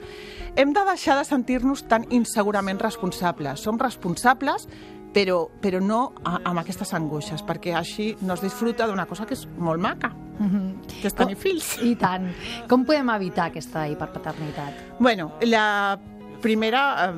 Hem 0.57 0.73
de 0.77 0.85
deixar 0.89 1.19
de 1.21 1.25
sentir-nos 1.29 1.85
tan 1.89 2.09
insegurament 2.13 2.81
responsables. 2.81 3.61
Som 3.61 3.81
responsables, 3.81 4.69
però, 5.17 5.47
però 5.63 5.81
no 5.81 6.01
a, 6.25 6.37
amb 6.45 6.61
aquestes 6.61 6.93
angoixes, 6.97 7.41
perquè 7.47 7.73
així 7.79 8.11
no 8.21 8.37
es 8.37 8.43
disfruta 8.45 8.89
d'una 8.89 9.07
cosa 9.09 9.25
que 9.29 9.37
és 9.37 9.47
molt 9.57 9.81
maca, 9.81 10.13
que 11.01 11.09
és 11.09 11.17
tenir 11.17 11.39
fills. 11.41 11.77
I 11.81 11.95
tant. 11.97 12.29
Com 12.69 12.85
podem 12.85 13.09
evitar 13.15 13.49
aquesta 13.49 13.87
hiperpaternitat? 13.89 14.99
Bueno, 15.01 15.31
la 15.49 15.97
primera 16.45 16.83
eh, 17.07 17.13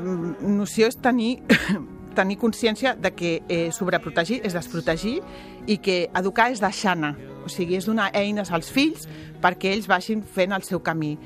noció 0.46 0.86
és 0.92 1.00
tenir, 1.02 1.40
tenir 2.18 2.38
consciència 2.38 2.94
de 2.94 3.10
que 3.18 3.32
eh, 3.48 3.68
sobreprotegir 3.74 4.44
és 4.46 4.54
desprotegir 4.54 5.18
i 5.66 5.80
que 5.82 6.04
educar 6.14 6.52
és 6.54 6.62
deixar 6.62 6.94
anar. 6.94 7.16
O 7.42 7.50
sigui, 7.50 7.80
és 7.80 7.88
donar 7.88 8.12
eines 8.14 8.52
als 8.54 8.70
fills 8.70 9.08
perquè 9.42 9.74
ells 9.74 9.90
vagin 9.90 10.22
fent 10.22 10.54
el 10.54 10.62
seu 10.66 10.78
camí. 10.84 11.16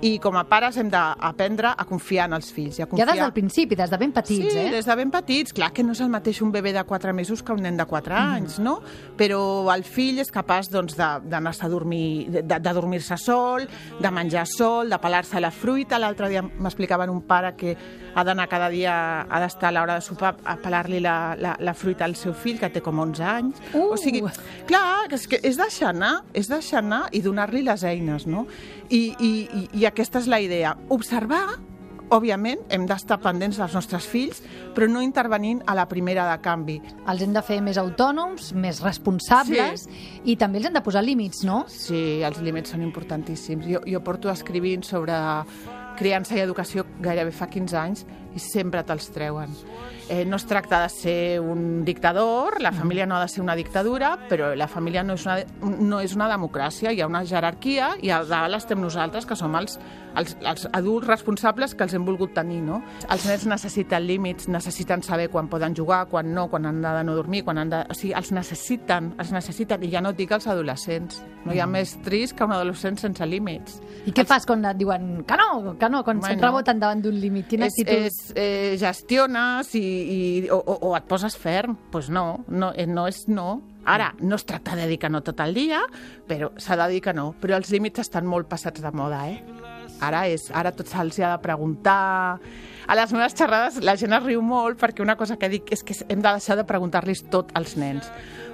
I 0.00 0.14
com 0.18 0.36
a 0.40 0.46
pares 0.48 0.78
hem 0.80 0.88
d'aprendre 0.88 1.74
a 1.76 1.84
confiar 1.84 2.24
en 2.30 2.38
els 2.38 2.48
fills. 2.54 2.78
I 2.78 2.82
a 2.82 2.86
Ja 2.86 2.88
confiar... 2.88 3.08
des 3.10 3.20
del 3.20 3.32
principi, 3.36 3.76
des 3.76 3.90
de 3.90 3.98
ben 4.00 4.12
petits, 4.16 4.52
sí, 4.52 4.58
eh? 4.58 4.70
des 4.72 4.86
de 4.88 4.96
ben 4.96 5.10
petits. 5.12 5.52
Clar 5.52 5.70
que 5.76 5.84
no 5.84 5.92
és 5.92 6.00
el 6.00 6.08
mateix 6.08 6.40
un 6.40 6.52
bebè 6.52 6.72
de 6.72 6.84
4 6.88 7.12
mesos 7.12 7.42
que 7.42 7.52
un 7.52 7.60
nen 7.62 7.76
de 7.76 7.84
4 7.84 8.16
anys, 8.16 8.58
no? 8.64 8.78
Però 9.18 9.40
el 9.74 9.84
fill 9.84 10.22
és 10.22 10.32
capaç 10.32 10.70
doncs, 10.72 10.96
d'anar-se 10.96 11.66
a 11.66 11.68
dormir, 11.68 12.30
de, 12.30 12.42
de 12.48 12.72
dormir-se 12.72 13.18
sol, 13.20 13.66
de 14.00 14.10
menjar 14.10 14.46
sol, 14.48 14.88
de 14.88 14.98
pelar-se 14.98 15.40
la 15.40 15.52
fruita. 15.52 16.00
L'altre 16.00 16.30
dia 16.32 16.42
m'explicaven 16.42 17.12
un 17.12 17.20
pare 17.28 17.52
que 17.56 17.76
ha 18.14 18.24
d'anar 18.24 18.48
cada 18.48 18.70
dia, 18.72 18.94
ha 19.28 19.40
d'estar 19.44 19.68
a 19.68 19.74
l'hora 19.76 19.98
de 20.00 20.06
sopar 20.06 20.32
a 20.44 20.56
pelar-li 20.56 21.00
la, 21.04 21.36
la, 21.38 21.54
la 21.60 21.74
fruita 21.74 22.08
al 22.08 22.16
seu 22.16 22.32
fill, 22.32 22.58
que 22.58 22.72
té 22.72 22.80
com 22.80 22.98
11 23.04 23.28
anys. 23.36 23.60
Uh! 23.74 23.90
O 23.92 24.00
sigui, 24.00 24.24
clar, 24.66 25.10
és 25.12 25.28
que 25.28 25.38
és 25.44 25.60
deixar 25.60 25.92
anar, 25.92 26.22
és 26.32 26.48
deixar 26.48 26.80
anar 26.80 27.04
i 27.12 27.20
donar-li 27.22 27.62
les 27.68 27.84
eines, 27.84 28.26
no? 28.26 28.46
I, 28.90 29.14
i, 29.22 29.30
i, 29.54 29.62
I 29.82 29.86
aquesta 29.90 30.22
és 30.22 30.30
la 30.30 30.40
idea. 30.42 30.76
Observar 30.94 31.58
òbviament, 32.10 32.64
hem 32.74 32.86
d'estar 32.90 33.20
pendents 33.22 33.58
dels 33.60 33.74
nostres 33.76 34.06
fills, 34.10 34.40
però 34.74 34.88
no 34.90 35.02
intervenint 35.02 35.62
a 35.70 35.76
la 35.78 35.86
primera 35.90 36.26
de 36.30 36.38
canvi. 36.42 36.80
Els 37.08 37.22
hem 37.22 37.34
de 37.36 37.42
fer 37.46 37.60
més 37.62 37.78
autònoms, 37.80 38.50
més 38.58 38.82
responsables, 38.82 39.86
i 40.24 40.36
també 40.40 40.60
els 40.60 40.70
hem 40.70 40.78
de 40.78 40.82
posar 40.82 41.04
límits, 41.06 41.44
no? 41.46 41.62
Sí, 41.70 42.20
els 42.26 42.40
límits 42.42 42.74
són 42.74 42.82
importantíssims. 42.86 43.68
Jo, 43.70 43.84
jo 43.86 44.02
porto 44.06 44.32
escrivint 44.32 44.82
sobre 44.86 45.14
criança 46.00 46.36
i 46.36 46.42
educació 46.42 46.86
gairebé 47.02 47.32
fa 47.34 47.46
15 47.50 47.78
anys 47.78 48.06
i 48.34 48.42
sempre 48.42 48.82
te'ls 48.86 49.10
treuen. 49.14 49.54
Eh, 50.10 50.24
no 50.26 50.40
es 50.40 50.46
tracta 50.46 50.80
de 50.82 50.88
ser 50.90 51.40
un 51.40 51.84
dictador, 51.84 52.60
la 52.60 52.72
família 52.72 53.06
no 53.06 53.14
ha 53.14 53.20
de 53.20 53.28
ser 53.28 53.42
una 53.44 53.54
dictadura, 53.54 54.16
però 54.28 54.56
la 54.58 54.66
família 54.66 55.04
no 55.06 55.14
és 55.14 55.26
una, 55.26 55.36
no 55.62 56.00
és 56.02 56.16
una 56.16 56.26
democràcia, 56.32 56.90
hi 56.90 57.00
ha 57.00 57.06
una 57.06 57.22
jerarquia 57.22 57.92
i 58.02 58.10
a 58.10 58.24
dalt 58.26 58.58
estem 58.58 58.80
nosaltres, 58.82 59.26
que 59.26 59.38
som 59.38 59.54
els, 59.54 59.78
els, 60.18 60.34
els 60.42 60.66
adults 60.72 61.06
responsables 61.06 61.76
que 61.76 61.86
els 61.86 61.94
hem 61.94 62.08
volgut 62.08 62.34
tenir, 62.34 62.58
no? 62.66 62.80
Els 63.06 63.26
nens 63.28 63.46
necessiten 63.52 64.02
límits, 64.08 64.48
necessiten 64.50 65.04
saber 65.06 65.28
quan 65.30 65.46
poden 65.52 65.76
jugar, 65.78 66.06
quan 66.10 66.34
no, 66.34 66.48
quan 66.50 66.66
han 66.66 66.82
de 66.82 67.04
no 67.06 67.14
dormir, 67.14 67.44
quan 67.46 67.62
han 67.62 67.70
de... 67.70 67.84
O 67.86 67.94
sigui, 67.94 68.10
els 68.18 68.32
necessiten, 68.34 69.12
els 69.20 69.30
necessiten, 69.30 69.86
i 69.86 69.92
ja 69.94 70.02
no 70.02 70.10
dic 70.16 70.34
els 70.34 70.50
adolescents. 70.50 71.22
No 71.46 71.54
hi 71.54 71.62
ha 71.62 71.68
més 71.70 71.94
trist 72.04 72.34
que 72.36 72.44
un 72.44 72.52
adolescent 72.52 72.98
sense 73.00 73.26
límits. 73.26 73.78
I 74.10 74.12
què 74.16 74.26
fas 74.28 74.44
quan 74.48 74.66
et 74.68 74.78
diuen 74.80 75.22
que 75.28 75.38
no, 75.38 75.76
que 75.78 75.88
no, 75.92 76.02
quan 76.02 76.20
bueno, 76.20 76.34
se't 76.34 76.44
reboten 76.44 76.82
davant 76.82 77.06
d'un 77.06 77.16
límit? 77.16 77.46
Quina 77.48 77.70
és, 77.70 77.78
actitud? 77.78 78.10
és, 78.10 78.19
eh, 78.34 78.76
gestiones 78.80 79.74
i, 79.78 79.80
i, 79.80 80.20
o, 80.52 80.60
o, 80.60 80.94
et 80.96 81.06
poses 81.10 81.36
ferm. 81.38 81.76
Doncs 81.76 81.92
pues 81.92 82.10
no, 82.12 82.44
no, 82.48 82.72
eh, 82.74 82.86
no 82.86 83.06
és 83.10 83.26
no. 83.28 83.60
Ara, 83.88 84.10
no 84.20 84.36
es 84.36 84.44
tracta 84.44 84.76
de 84.76 84.86
dir 84.90 84.98
que 85.00 85.08
no 85.08 85.22
tot 85.24 85.40
el 85.40 85.54
dia, 85.56 85.80
però 86.28 86.50
s'ha 86.60 86.76
de 86.76 86.88
dir 86.92 87.00
que 87.04 87.14
no. 87.16 87.30
Però 87.40 87.56
els 87.56 87.72
límits 87.72 88.04
estan 88.04 88.28
molt 88.28 88.50
passats 88.50 88.82
de 88.84 88.92
moda, 88.92 89.24
eh? 89.30 89.40
Ara, 90.00 90.26
és, 90.32 90.48
ara 90.56 90.72
tot 90.72 90.88
se'ls 90.88 91.20
ha 91.20 91.34
de 91.36 91.40
preguntar... 91.44 92.02
A 92.90 92.96
les 92.98 93.12
meves 93.14 93.36
xerrades 93.38 93.76
la 93.86 93.94
gent 93.94 94.16
es 94.16 94.24
riu 94.24 94.40
molt 94.42 94.80
perquè 94.80 95.04
una 95.04 95.14
cosa 95.14 95.36
que 95.38 95.46
dic 95.52 95.68
és 95.70 95.84
que 95.86 95.94
hem 96.08 96.24
de 96.24 96.32
deixar 96.32 96.56
de 96.58 96.64
preguntar-los 96.66 97.22
tot 97.30 97.52
als 97.54 97.76
nens. 97.78 98.08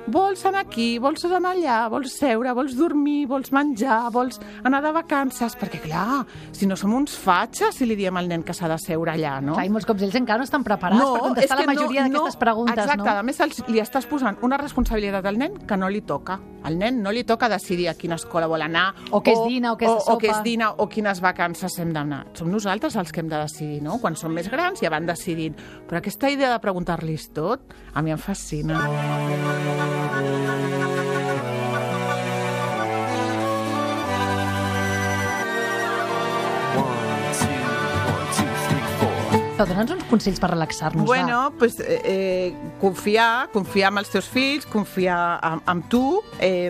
Vols 0.07 0.45
anar 0.47 0.61
aquí, 0.63 0.99
vols 1.03 1.25
anar 1.27 1.51
allà, 1.57 1.77
vols 1.91 2.13
seure, 2.15 2.53
vols 2.55 2.77
dormir, 2.79 3.27
vols 3.27 3.51
menjar, 3.55 4.05
vols 4.15 4.39
anar 4.63 4.79
de 4.85 4.93
vacances... 4.95 5.57
Perquè, 5.59 5.81
clar, 5.83 6.21
si 6.55 6.69
no 6.71 6.77
som 6.79 6.93
uns 6.95 7.17
fatxes 7.19 7.75
si 7.81 7.89
li 7.89 7.97
diem 7.99 8.15
al 8.21 8.29
nen 8.31 8.45
que 8.47 8.55
s'ha 8.55 8.69
de 8.71 8.77
seure 8.79 9.17
allà, 9.17 9.41
no? 9.43 9.57
Clar, 9.57 9.65
i 9.67 9.73
molts 9.73 9.89
cops 9.89 10.05
ells 10.07 10.15
encara 10.21 10.39
no 10.39 10.47
estan 10.47 10.63
preparats 10.67 11.03
per 11.03 11.23
contestar 11.25 11.59
la 11.59 11.67
majoria 11.73 12.05
d'aquestes 12.07 12.39
preguntes, 12.39 12.85
exacte, 12.85 13.03
no? 13.03 13.17
a 13.19 13.25
més 13.27 13.41
els, 13.43 13.63
li 13.67 13.83
estàs 13.83 14.07
posant 14.07 14.39
una 14.47 14.61
responsabilitat 14.63 15.27
al 15.27 15.41
nen 15.43 15.59
que 15.67 15.81
no 15.81 15.91
li 15.91 16.05
toca. 16.07 16.39
Al 16.67 16.79
nen 16.79 17.03
no 17.03 17.11
li 17.15 17.25
toca 17.27 17.49
decidir 17.51 17.89
a 17.91 17.97
quina 17.99 18.19
escola 18.21 18.47
vol 18.51 18.63
anar, 18.63 18.87
O 19.11 19.21
què 19.23 19.35
és 19.35 19.43
dina, 19.49 19.75
o 19.75 19.79
què 19.81 19.87
és 19.87 19.91
o, 19.91 20.15
o 20.15 20.19
què 20.23 20.31
sopa. 20.31 20.39
és 20.39 20.47
dina, 20.47 20.71
o 20.71 20.87
quines 20.91 21.21
vacances 21.23 21.79
hem 21.83 21.93
d'anar. 21.95 22.25
Som 22.39 22.51
nosaltres 22.55 22.95
els 22.99 23.11
que 23.15 23.23
hem 23.23 23.31
de 23.31 23.43
decidir, 23.43 23.83
no? 23.83 23.99
Quan 24.03 24.15
som 24.19 24.35
més 24.35 24.51
grans 24.51 24.83
ja 24.83 24.91
van 24.91 25.07
decidint. 25.07 25.59
Però 25.87 25.99
aquesta 25.99 26.31
idea 26.31 26.53
de 26.55 26.63
preguntar-los 26.63 27.31
tot, 27.35 27.75
a 27.95 28.03
mi 28.03 28.15
em 28.15 28.19
fascina. 28.23 28.83
Música 29.97 30.96
Però 39.57 39.65
dona'ns 39.71 39.89
uns 39.95 40.05
consells 40.11 40.37
per 40.39 40.51
relaxar-nos. 40.51 41.07
Bueno, 41.09 41.51
pues, 41.59 41.79
eh, 41.81 42.01
eh, 42.05 42.55
confiar, 42.79 43.49
confiar 43.55 43.89
en 43.91 43.99
els 44.03 44.11
teus 44.13 44.27
fills, 44.29 44.67
confiar 44.69 45.39
en, 45.43 45.63
en 45.73 45.81
tu, 45.89 46.21
eh, 46.45 46.69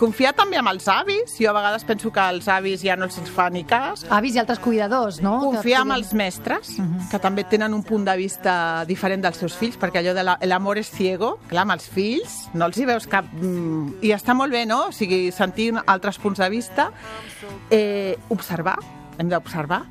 confiar 0.00 0.32
també 0.32 0.56
amb 0.56 0.70
els 0.72 0.86
avis. 0.88 1.34
Jo 1.36 1.50
a 1.50 1.52
vegades 1.58 1.84
penso 1.84 2.08
que 2.10 2.24
els 2.32 2.48
avis 2.48 2.80
ja 2.80 2.96
no 2.96 3.04
els 3.04 3.18
fa 3.36 3.50
ni 3.50 3.64
cas. 3.68 4.06
va. 4.08 4.16
Avis 4.16 4.34
i 4.38 4.40
altres 4.40 4.62
cuidadors, 4.64 5.20
no? 5.20 5.34
Confiar 5.44 5.82
en 5.84 5.92
els 5.92 6.14
mestres, 6.16 6.72
que 7.10 7.18
també 7.20 7.44
tenen 7.44 7.74
un 7.76 7.82
punt 7.84 8.08
de 8.08 8.16
vista 8.16 8.86
diferent 8.88 9.20
dels 9.22 9.36
seus 9.36 9.52
fills, 9.52 9.76
perquè 9.78 10.00
allò 10.00 10.14
de 10.16 10.24
la- 10.24 10.38
l'amor 10.40 10.78
és 10.78 10.88
ciego, 10.88 11.34
clar, 11.52 11.66
amb 11.68 11.72
els 11.76 11.86
fills 11.86 12.48
no 12.54 12.64
els 12.64 12.78
hi 12.78 12.86
veus 12.88 13.06
cap... 13.06 13.26
mm, 13.30 13.98
I 14.00 14.14
està 14.16 14.32
molt 14.32 14.52
bé, 14.56 14.64
no? 14.64 14.86
O 14.88 14.92
sigui, 14.92 15.30
sentir 15.32 15.74
altres 15.86 16.16
punts 16.18 16.38
de 16.40 16.48
vista, 16.48 16.92
eh, 17.68 18.16
observar, 18.30 18.78
hem 19.18 19.28
d'observar, 19.28 19.84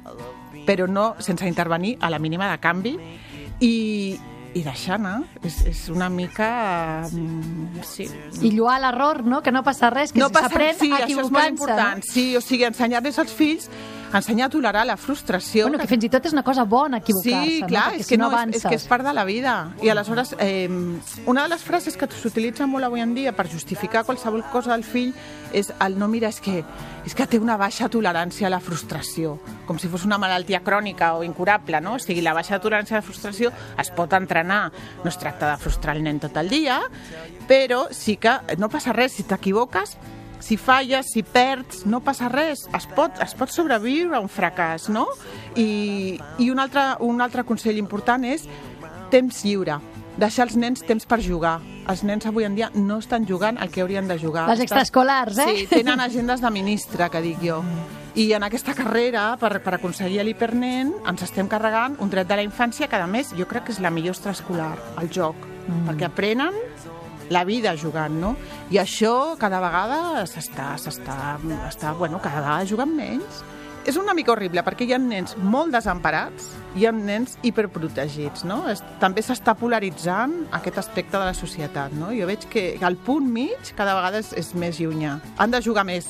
però 0.65 0.87
no 0.87 1.15
sense 1.19 1.47
intervenir 1.47 1.97
a 2.01 2.09
la 2.09 2.19
mínima 2.19 2.49
de 2.51 2.59
canvi 2.61 2.95
i, 3.59 4.17
i 4.53 4.63
deixar 4.65 4.97
anar. 4.99 5.21
És, 5.45 5.61
és 5.69 5.85
una 5.93 6.09
mica... 6.09 7.07
mm, 7.11 7.85
sí, 7.87 8.09
I 8.41 8.51
lluar 8.55 8.79
l'error, 8.83 9.23
no? 9.25 9.41
Que 9.45 9.53
no 9.53 9.63
passa 9.63 9.89
res, 9.93 10.13
que 10.13 10.21
no 10.21 10.29
s'aprèn 10.33 10.77
sí, 10.79 10.91
això 10.91 11.25
és 11.25 11.33
molt 11.33 11.53
important. 11.55 12.03
Sí, 12.07 12.31
o 12.37 12.43
sigui, 12.43 12.65
ensenyar-los 12.69 13.19
als 13.21 13.33
fills, 13.35 13.69
ensenyar 14.13 14.47
a 14.47 14.49
tolerar 14.49 14.85
la 14.85 14.97
frustració. 14.97 15.65
Bueno, 15.67 15.79
que 15.79 15.87
fins 15.87 16.03
i 16.03 16.09
tot 16.09 16.25
és 16.25 16.33
una 16.33 16.43
cosa 16.43 16.63
bona 16.65 16.97
equivocar-se, 16.99 17.49
Sí, 17.49 17.61
no? 17.61 17.67
clar, 17.67 17.83
Perquè 17.93 17.99
és 17.99 18.05
si 18.07 18.13
que, 18.15 18.17
no, 18.17 18.29
no, 18.29 18.35
avances. 18.37 18.63
és 18.65 18.69
que 18.69 18.75
és 18.75 18.87
part 18.87 19.05
de 19.05 19.13
la 19.13 19.23
vida. 19.25 19.73
I 19.81 19.89
aleshores, 19.89 20.35
eh, 20.39 20.67
una 21.25 21.43
de 21.43 21.49
les 21.49 21.61
frases 21.63 21.95
que 21.97 22.07
s'utilitza 22.07 22.67
molt 22.67 22.85
avui 22.85 22.99
en 23.01 23.13
dia 23.15 23.31
per 23.35 23.47
justificar 23.49 24.03
qualsevol 24.05 24.43
cosa 24.51 24.71
del 24.73 24.83
fill 24.83 25.13
és 25.53 25.71
el 25.79 25.97
no, 25.99 26.07
mira, 26.07 26.29
és 26.29 26.39
que, 26.39 26.63
és 27.05 27.13
que 27.15 27.27
té 27.27 27.37
una 27.39 27.57
baixa 27.57 27.89
tolerància 27.89 28.47
a 28.47 28.49
la 28.49 28.59
frustració, 28.59 29.39
com 29.67 29.77
si 29.79 29.87
fos 29.87 30.05
una 30.05 30.17
malaltia 30.17 30.61
crònica 30.63 31.13
o 31.15 31.23
incurable, 31.23 31.81
no? 31.81 31.95
O 31.95 31.99
sigui, 31.99 32.21
la 32.21 32.33
baixa 32.33 32.59
tolerància 32.59 32.95
a 32.97 32.99
la 32.99 33.05
frustració 33.05 33.51
es 33.77 33.89
pot 33.91 34.13
entrenar. 34.13 34.71
No 35.03 35.09
es 35.09 35.17
tracta 35.17 35.49
de 35.51 35.57
frustrar 35.57 35.95
el 35.97 36.03
nen 36.03 36.19
tot 36.19 36.35
el 36.37 36.49
dia, 36.49 36.81
però 37.47 37.87
sí 37.91 38.17
que 38.17 38.31
no 38.57 38.69
passa 38.69 38.93
res 38.93 39.11
si 39.13 39.23
t'equivoques, 39.23 39.97
si 40.41 40.57
falles, 40.57 41.11
si 41.13 41.23
perds, 41.23 41.85
no 41.85 42.01
passa 42.03 42.29
res. 42.29 42.65
Es 42.75 42.87
pot, 42.89 43.15
es 43.23 43.35
pot 43.37 43.53
sobreviure 43.53 44.17
a 44.17 44.21
un 44.23 44.29
fracàs, 44.31 44.89
no? 44.91 45.05
I, 45.55 46.19
i 46.41 46.49
un, 46.51 46.59
altre, 46.59 46.95
un 47.05 47.21
altre 47.21 47.45
consell 47.47 47.79
important 47.81 48.25
és 48.27 48.47
temps 49.13 49.43
lliure. 49.45 49.79
Deixar 50.19 50.49
els 50.49 50.57
nens 50.59 50.83
temps 50.83 51.07
per 51.07 51.21
jugar. 51.23 51.59
Els 51.89 52.03
nens 52.05 52.27
avui 52.27 52.45
en 52.45 52.55
dia 52.57 52.69
no 52.75 52.99
estan 52.99 53.25
jugant 53.27 53.57
el 53.61 53.71
que 53.71 53.81
haurien 53.81 54.09
de 54.09 54.17
jugar. 54.19 54.47
Les 54.49 54.65
extraescolars, 54.65 55.39
eh? 55.39 55.47
Sí, 55.47 55.67
tenen 55.71 56.03
agendes 56.03 56.43
de 56.43 56.51
ministre, 56.51 57.07
que 57.09 57.21
dic 57.23 57.39
jo. 57.43 57.61
I 58.19 58.27
en 58.35 58.43
aquesta 58.43 58.75
carrera, 58.75 59.37
per, 59.39 59.53
per 59.63 59.77
aconseguir 59.77 60.25
l'hipernen, 60.27 60.91
ens 61.07 61.23
estem 61.23 61.47
carregant 61.47 61.95
un 62.03 62.11
dret 62.11 62.27
de 62.27 62.41
la 62.41 62.43
infància 62.43 62.89
que, 62.91 62.99
a 62.99 63.07
més, 63.07 63.31
jo 63.37 63.47
crec 63.47 63.69
que 63.69 63.75
és 63.75 63.79
la 63.79 63.93
millor 63.93 64.17
extraescolar, 64.17 64.73
el 64.99 65.07
joc, 65.15 65.47
mm. 65.63 65.87
perquè 65.87 66.09
aprenen 66.09 66.59
la 67.31 67.45
vida 67.47 67.71
jugant, 67.79 68.13
no? 68.19 68.35
I 68.69 68.77
això 68.81 69.37
cada 69.39 69.61
vegada 69.63 70.25
s'està, 70.27 70.73
s'està, 70.77 71.37
està, 71.71 71.95
bueno, 71.97 72.19
cada 72.21 72.41
vegada 72.43 72.67
jugant 72.69 72.91
menys. 72.93 73.41
És 73.87 73.95
una 73.97 74.13
mica 74.13 74.33
horrible, 74.35 74.61
perquè 74.61 74.85
hi 74.85 74.91
ha 74.93 74.99
nens 75.01 75.33
molt 75.41 75.71
desemparats 75.73 76.51
i 76.75 76.83
hi 76.83 76.85
ha 76.85 76.91
nens 76.93 77.39
hiperprotegits, 77.41 78.43
no? 78.45 78.59
Es, 78.69 78.83
també 79.01 79.23
s'està 79.25 79.55
polaritzant 79.57 80.35
aquest 80.53 80.77
aspecte 80.83 81.17
de 81.17 81.23
la 81.25 81.33
societat, 81.33 81.95
no? 81.97 82.11
Jo 82.13 82.27
veig 82.29 82.45
que 82.51 82.75
el 82.77 82.97
punt 83.07 83.25
mig 83.25 83.71
cada 83.79 83.95
vegada 83.97 84.21
és, 84.21 84.29
és 84.37 84.51
més 84.53 84.77
llunyà. 84.77 85.15
Han 85.41 85.49
de 85.55 85.63
jugar 85.65 85.87
més. 85.87 86.05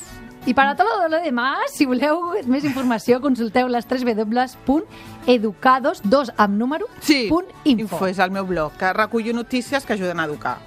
I 0.50 0.56
para 0.58 0.76
todo 0.76 1.08
lo 1.08 1.20
demás, 1.22 1.70
si 1.72 1.86
voleu 1.86 2.34
més 2.50 2.64
informació, 2.66 3.22
consulteu 3.22 3.68
les 3.70 3.86
3 3.86 4.04
www.educados, 4.10 6.02
dos 6.04 6.32
amb 6.36 6.58
número, 6.58 6.88
Sí, 7.00 7.28
punt 7.30 7.46
info. 7.64 7.96
info 7.96 8.08
és 8.08 8.20
el 8.20 8.32
meu 8.32 8.46
blog, 8.50 8.74
que 8.78 8.92
recullo 8.94 9.34
notícies 9.34 9.86
que 9.86 9.94
ajuden 9.94 10.20
a 10.20 10.26
educar. 10.26 10.58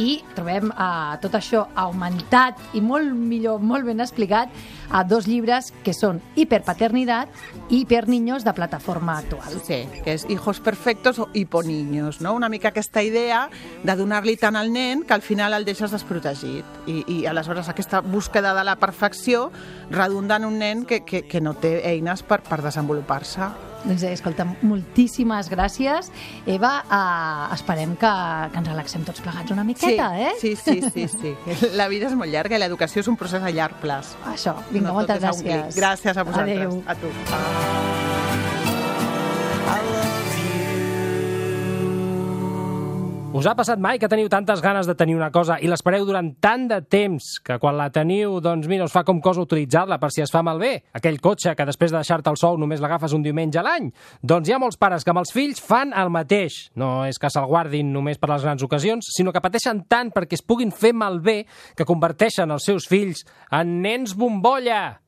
I 0.00 0.24
trobem 0.34 0.72
uh, 0.72 1.14
tot 1.22 1.36
això 1.38 1.68
augmentat 1.78 2.58
i 2.74 2.80
molt 2.82 3.12
millor, 3.14 3.60
molt 3.62 3.86
ben 3.86 4.02
explicat 4.02 4.50
a 4.90 5.04
dos 5.06 5.28
llibres 5.30 5.70
que 5.84 5.94
són 5.94 6.20
Hiperpaternitat 6.34 7.30
i 7.70 7.82
Hiperniños 7.82 8.44
de 8.44 8.54
plataforma 8.56 9.18
actual. 9.18 9.54
Sí, 9.62 9.84
que 10.04 10.16
és 10.18 10.26
hijos 10.28 10.60
perfectos 10.60 11.18
o 11.18 11.28
hiponiños, 11.32 12.20
no? 12.20 12.34
Una 12.34 12.48
mica 12.48 12.72
aquesta 12.72 13.02
idea 13.02 13.48
de 13.84 13.96
donar-li 13.96 14.36
tant 14.40 14.58
al 14.58 14.72
nen 14.72 15.04
que 15.06 15.14
al 15.14 15.22
final 15.22 15.54
el 15.54 15.64
deixes 15.64 15.94
desprotegit. 15.94 16.66
I, 16.86 17.04
i 17.08 17.18
aleshores 17.30 17.70
aquesta 17.70 18.00
búsqueda 18.00 18.54
de 18.54 18.64
la 18.66 18.76
perfecció 18.76 19.50
redunda 19.90 20.36
en 20.36 20.50
un 20.50 20.58
nen 20.58 20.84
que, 20.84 21.04
que, 21.04 21.22
que 21.28 21.40
no 21.40 21.54
té 21.54 21.80
eines 21.86 22.26
per, 22.26 22.42
per 22.42 22.62
desenvolupar-se. 22.66 23.73
Doncs 23.84 24.02
eh, 24.02 24.12
escolta, 24.16 24.46
moltíssimes 24.64 25.50
gràcies. 25.52 26.10
Eva, 26.46 26.72
eh, 26.88 27.54
esperem 27.56 27.94
que, 28.00 28.12
que 28.52 28.62
ens 28.62 28.70
relaxem 28.72 29.04
tots 29.04 29.20
plegats 29.24 29.52
una 29.54 29.64
miqueta, 29.64 30.10
sí, 30.14 30.22
eh? 30.24 30.32
Sí, 30.40 30.56
sí, 30.56 30.80
sí, 30.88 31.08
sí. 31.08 31.70
La 31.80 31.88
vida 31.92 32.08
és 32.08 32.16
molt 32.16 32.32
llarga 32.32 32.56
i 32.56 32.62
l'educació 32.62 33.04
és 33.04 33.10
un 33.12 33.18
procés 33.20 33.44
a 33.44 33.52
llarg 33.52 33.76
plaç. 33.84 34.16
Això, 34.32 34.56
vinga, 34.70 34.88
No 34.88 34.98
moltes 35.00 35.20
gràcies. 35.20 35.76
Gràcies 35.76 36.16
a 36.16 36.24
vosaltres. 36.24 36.64
Adéu. 36.64 36.82
A 36.86 36.94
tu. 36.98 37.08
Us 43.34 43.48
ha 43.50 43.56
passat 43.58 43.80
mai 43.82 43.98
que 43.98 44.06
teniu 44.06 44.28
tantes 44.30 44.60
ganes 44.62 44.86
de 44.86 44.94
tenir 44.94 45.16
una 45.18 45.32
cosa 45.34 45.56
i 45.58 45.66
l'espereu 45.66 46.04
durant 46.06 46.28
tant 46.38 46.68
de 46.70 46.76
temps 46.86 47.32
que 47.42 47.56
quan 47.58 47.74
la 47.74 47.88
teniu, 47.90 48.36
doncs 48.38 48.68
mira, 48.70 48.86
us 48.86 48.94
fa 48.94 49.02
com 49.02 49.18
cosa 49.18 49.42
utilitzar-la 49.42 49.98
per 49.98 50.12
si 50.14 50.22
es 50.22 50.30
fa 50.30 50.44
malbé? 50.46 50.84
Aquell 50.94 51.18
cotxe 51.18 51.56
que 51.58 51.66
després 51.66 51.90
de 51.90 51.98
deixar-te 51.98 52.30
el 52.30 52.38
sou 52.38 52.54
només 52.62 52.78
l'agafes 52.78 53.10
un 53.18 53.26
diumenge 53.26 53.58
a 53.58 53.66
l'any? 53.66 53.90
Doncs 54.22 54.46
hi 54.46 54.54
ha 54.54 54.62
molts 54.62 54.78
pares 54.78 55.02
que 55.02 55.10
amb 55.10 55.24
els 55.24 55.34
fills 55.34 55.58
fan 55.58 55.90
el 55.98 56.14
mateix. 56.14 56.68
No 56.78 57.00
és 57.10 57.18
que 57.18 57.26
se'l 57.26 57.50
guardin 57.50 57.90
només 57.90 58.22
per 58.22 58.30
les 58.30 58.46
grans 58.46 58.62
ocasions, 58.62 59.10
sinó 59.18 59.34
que 59.34 59.42
pateixen 59.42 59.82
tant 59.90 60.14
perquè 60.14 60.38
es 60.38 60.46
puguin 60.46 60.70
fer 60.70 60.94
malbé 60.94 61.40
que 61.74 61.90
converteixen 61.90 62.54
els 62.54 62.70
seus 62.70 62.86
fills 62.86 63.26
en 63.50 63.80
nens 63.82 64.14
bombolla. 64.14 65.03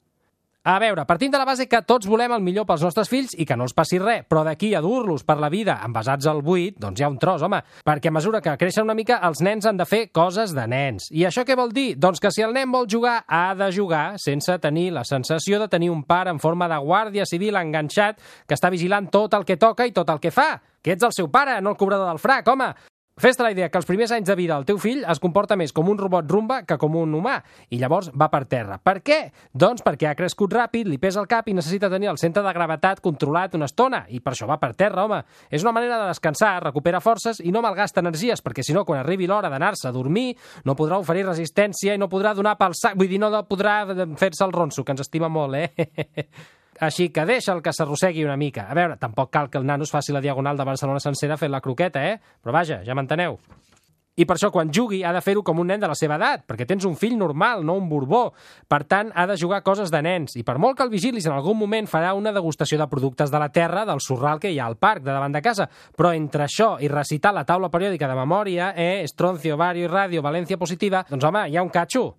A 0.67 0.81
veure, 0.83 1.05
partint 1.07 1.31
de 1.31 1.39
la 1.39 1.47
base 1.47 1.69
que 1.71 1.79
tots 1.87 2.09
volem 2.11 2.33
el 2.35 2.41
millor 2.43 2.65
pels 2.67 2.83
nostres 2.83 3.07
fills 3.07 3.37
i 3.39 3.45
que 3.47 3.55
no 3.55 3.69
els 3.69 3.75
passi 3.79 4.01
res, 4.03 4.25
però 4.27 4.41
d'aquí 4.43 4.73
a 4.75 4.81
dur-los 4.83 5.23
per 5.23 5.37
la 5.39 5.47
vida 5.47 5.77
envasats 5.87 6.27
al 6.27 6.41
buit, 6.43 6.75
doncs 6.83 6.99
hi 6.99 7.05
ha 7.07 7.11
un 7.13 7.21
tros, 7.23 7.45
home, 7.47 7.61
perquè 7.87 8.11
a 8.11 8.15
mesura 8.17 8.41
que 8.43 8.57
creixen 8.59 8.83
una 8.83 8.97
mica, 8.99 9.21
els 9.29 9.45
nens 9.47 9.69
han 9.71 9.79
de 9.79 9.87
fer 9.87 10.09
coses 10.11 10.57
de 10.57 10.65
nens. 10.67 11.07
I 11.15 11.23
això 11.29 11.45
què 11.47 11.55
vol 11.55 11.71
dir? 11.71 11.93
Doncs 12.03 12.19
que 12.19 12.35
si 12.35 12.43
el 12.43 12.51
nen 12.57 12.75
vol 12.75 12.91
jugar, 12.91 13.21
ha 13.31 13.55
de 13.55 13.71
jugar 13.71 14.19
sense 14.19 14.59
tenir 14.59 14.89
la 14.97 15.07
sensació 15.07 15.63
de 15.63 15.71
tenir 15.71 15.93
un 15.95 16.03
pare 16.03 16.35
en 16.35 16.43
forma 16.43 16.67
de 16.67 16.83
guàrdia 16.83 17.31
civil 17.31 17.63
enganxat 17.63 18.19
que 18.19 18.59
està 18.59 18.67
vigilant 18.75 19.07
tot 19.07 19.39
el 19.39 19.47
que 19.47 19.61
toca 19.63 19.87
i 19.87 19.95
tot 19.95 20.11
el 20.11 20.19
que 20.19 20.35
fa. 20.35 20.57
Que 20.83 20.99
ets 20.99 21.07
el 21.07 21.15
seu 21.15 21.31
pare, 21.31 21.61
no 21.63 21.77
el 21.77 21.79
cobrador 21.79 22.11
del 22.11 22.19
frac, 22.19 22.51
home. 22.51 22.73
Fes-te 23.17 23.41
la 23.41 23.49
idea 23.55 23.71
que 23.73 23.79
els 23.81 23.87
primers 23.89 24.11
anys 24.13 24.27
de 24.29 24.35
vida 24.37 24.59
del 24.59 24.67
teu 24.69 24.77
fill 24.77 24.99
es 25.09 25.21
comporta 25.25 25.57
més 25.57 25.73
com 25.73 25.87
un 25.89 25.97
robot 25.97 26.29
rumba 26.29 26.59
que 26.69 26.77
com 26.77 26.99
un 27.01 27.15
humà, 27.17 27.39
i 27.73 27.79
llavors 27.81 28.11
va 28.13 28.27
per 28.29 28.43
terra. 28.45 28.75
Per 28.77 28.99
què? 29.01 29.17
Doncs 29.57 29.81
perquè 29.87 30.11
ha 30.11 30.19
crescut 30.19 30.53
ràpid, 30.53 30.85
li 30.85 30.99
pesa 31.01 31.23
el 31.23 31.31
cap 31.31 31.49
i 31.49 31.55
necessita 31.57 31.89
tenir 31.89 32.11
el 32.11 32.21
centre 32.21 32.43
de 32.45 32.53
gravetat 32.53 33.01
controlat 33.01 33.57
una 33.57 33.71
estona, 33.71 34.03
i 34.13 34.21
per 34.21 34.35
això 34.35 34.45
va 34.51 34.59
per 34.61 34.75
terra, 34.77 35.07
home. 35.07 35.23
És 35.49 35.65
una 35.65 35.73
manera 35.73 36.03
de 36.03 36.11
descansar, 36.11 36.59
recupera 36.67 37.01
forces 37.01 37.41
i 37.41 37.55
no 37.57 37.65
malgasta 37.65 38.05
energies, 38.05 38.45
perquè 38.45 38.61
si 38.61 38.77
no, 38.77 38.85
quan 38.85 39.01
arribi 39.01 39.31
l'hora 39.31 39.49
d'anar-se 39.49 39.89
a 39.89 39.95
dormir, 39.97 40.35
no 40.69 40.77
podrà 40.77 41.01
oferir 41.01 41.25
resistència 41.25 41.97
i 41.97 42.03
no 42.03 42.11
podrà 42.13 42.35
donar 42.37 42.59
pel 42.61 42.77
sac, 42.77 43.01
vull 43.01 43.09
dir, 43.09 43.23
no 43.25 43.33
podrà 43.49 43.79
fer-se 44.21 44.45
el 44.45 44.53
ronso, 44.53 44.85
que 44.85 44.93
ens 44.93 45.07
estima 45.09 45.33
molt, 45.33 45.57
eh? 45.57 46.29
Així 46.81 47.09
que 47.15 47.25
deixa'l 47.29 47.63
que 47.65 47.73
s'arrossegui 47.73 48.25
una 48.25 48.37
mica. 48.37 48.67
A 48.71 48.75
veure, 48.77 48.99
tampoc 49.01 49.31
cal 49.33 49.51
que 49.51 49.59
el 49.59 49.67
nano 49.67 49.85
es 49.85 49.93
faci 49.93 50.13
la 50.13 50.25
diagonal 50.25 50.57
de 50.57 50.65
Barcelona 50.69 51.01
sencera 51.01 51.39
fent 51.41 51.53
la 51.53 51.63
croqueta, 51.65 52.05
eh? 52.05 52.19
Però 52.43 52.53
vaja, 52.53 52.83
ja 52.85 52.95
m'enteneu. 52.95 53.39
I 54.17 54.25
per 54.25 54.39
això, 54.39 54.49
quan 54.49 54.71
jugui, 54.73 55.03
ha 55.05 55.11
de 55.13 55.21
fer-ho 55.21 55.43
com 55.45 55.59
un 55.61 55.69
nen 55.69 55.81
de 55.83 55.89
la 55.91 55.95
seva 55.99 56.17
edat, 56.17 56.47
perquè 56.49 56.65
tens 56.65 56.87
un 56.89 56.95
fill 56.97 57.19
normal, 57.21 57.61
no 57.69 57.75
un 57.77 57.91
borbó. 57.91 58.31
Per 58.65 58.79
tant, 58.89 59.11
ha 59.13 59.27
de 59.29 59.37
jugar 59.37 59.61
coses 59.61 59.93
de 59.93 60.01
nens. 60.01 60.39
I 60.41 60.45
per 60.45 60.57
molt 60.57 60.79
que 60.79 60.87
el 60.87 60.93
vigilis, 60.93 61.29
en 61.29 61.37
algun 61.37 61.59
moment 61.61 61.89
farà 61.91 62.15
una 62.17 62.33
degustació 62.33 62.81
de 62.81 62.89
productes 62.89 63.31
de 63.31 63.43
la 63.43 63.51
terra 63.53 63.85
del 63.85 64.01
sorral 64.01 64.41
que 64.41 64.55
hi 64.55 64.59
ha 64.59 64.71
al 64.71 64.81
parc, 64.81 65.05
de 65.05 65.13
davant 65.13 65.37
de 65.37 65.45
casa. 65.45 65.69
Però 65.69 66.15
entre 66.17 66.49
això 66.49 66.79
i 66.81 66.89
recitar 66.89 67.35
la 67.37 67.45
taula 67.45 67.69
periòdica 67.69 68.09
de 68.09 68.17
memòria, 68.17 68.73
eh, 68.73 69.03
estroncio, 69.05 69.61
vario 69.61 69.85
i 69.85 69.93
radio, 69.93 70.25
valència 70.25 70.57
positiva, 70.57 71.05
doncs 71.11 71.25
home, 71.25 71.51
hi 71.51 71.59
ha 71.59 71.67
un 71.69 71.75
catxo. 71.75 72.15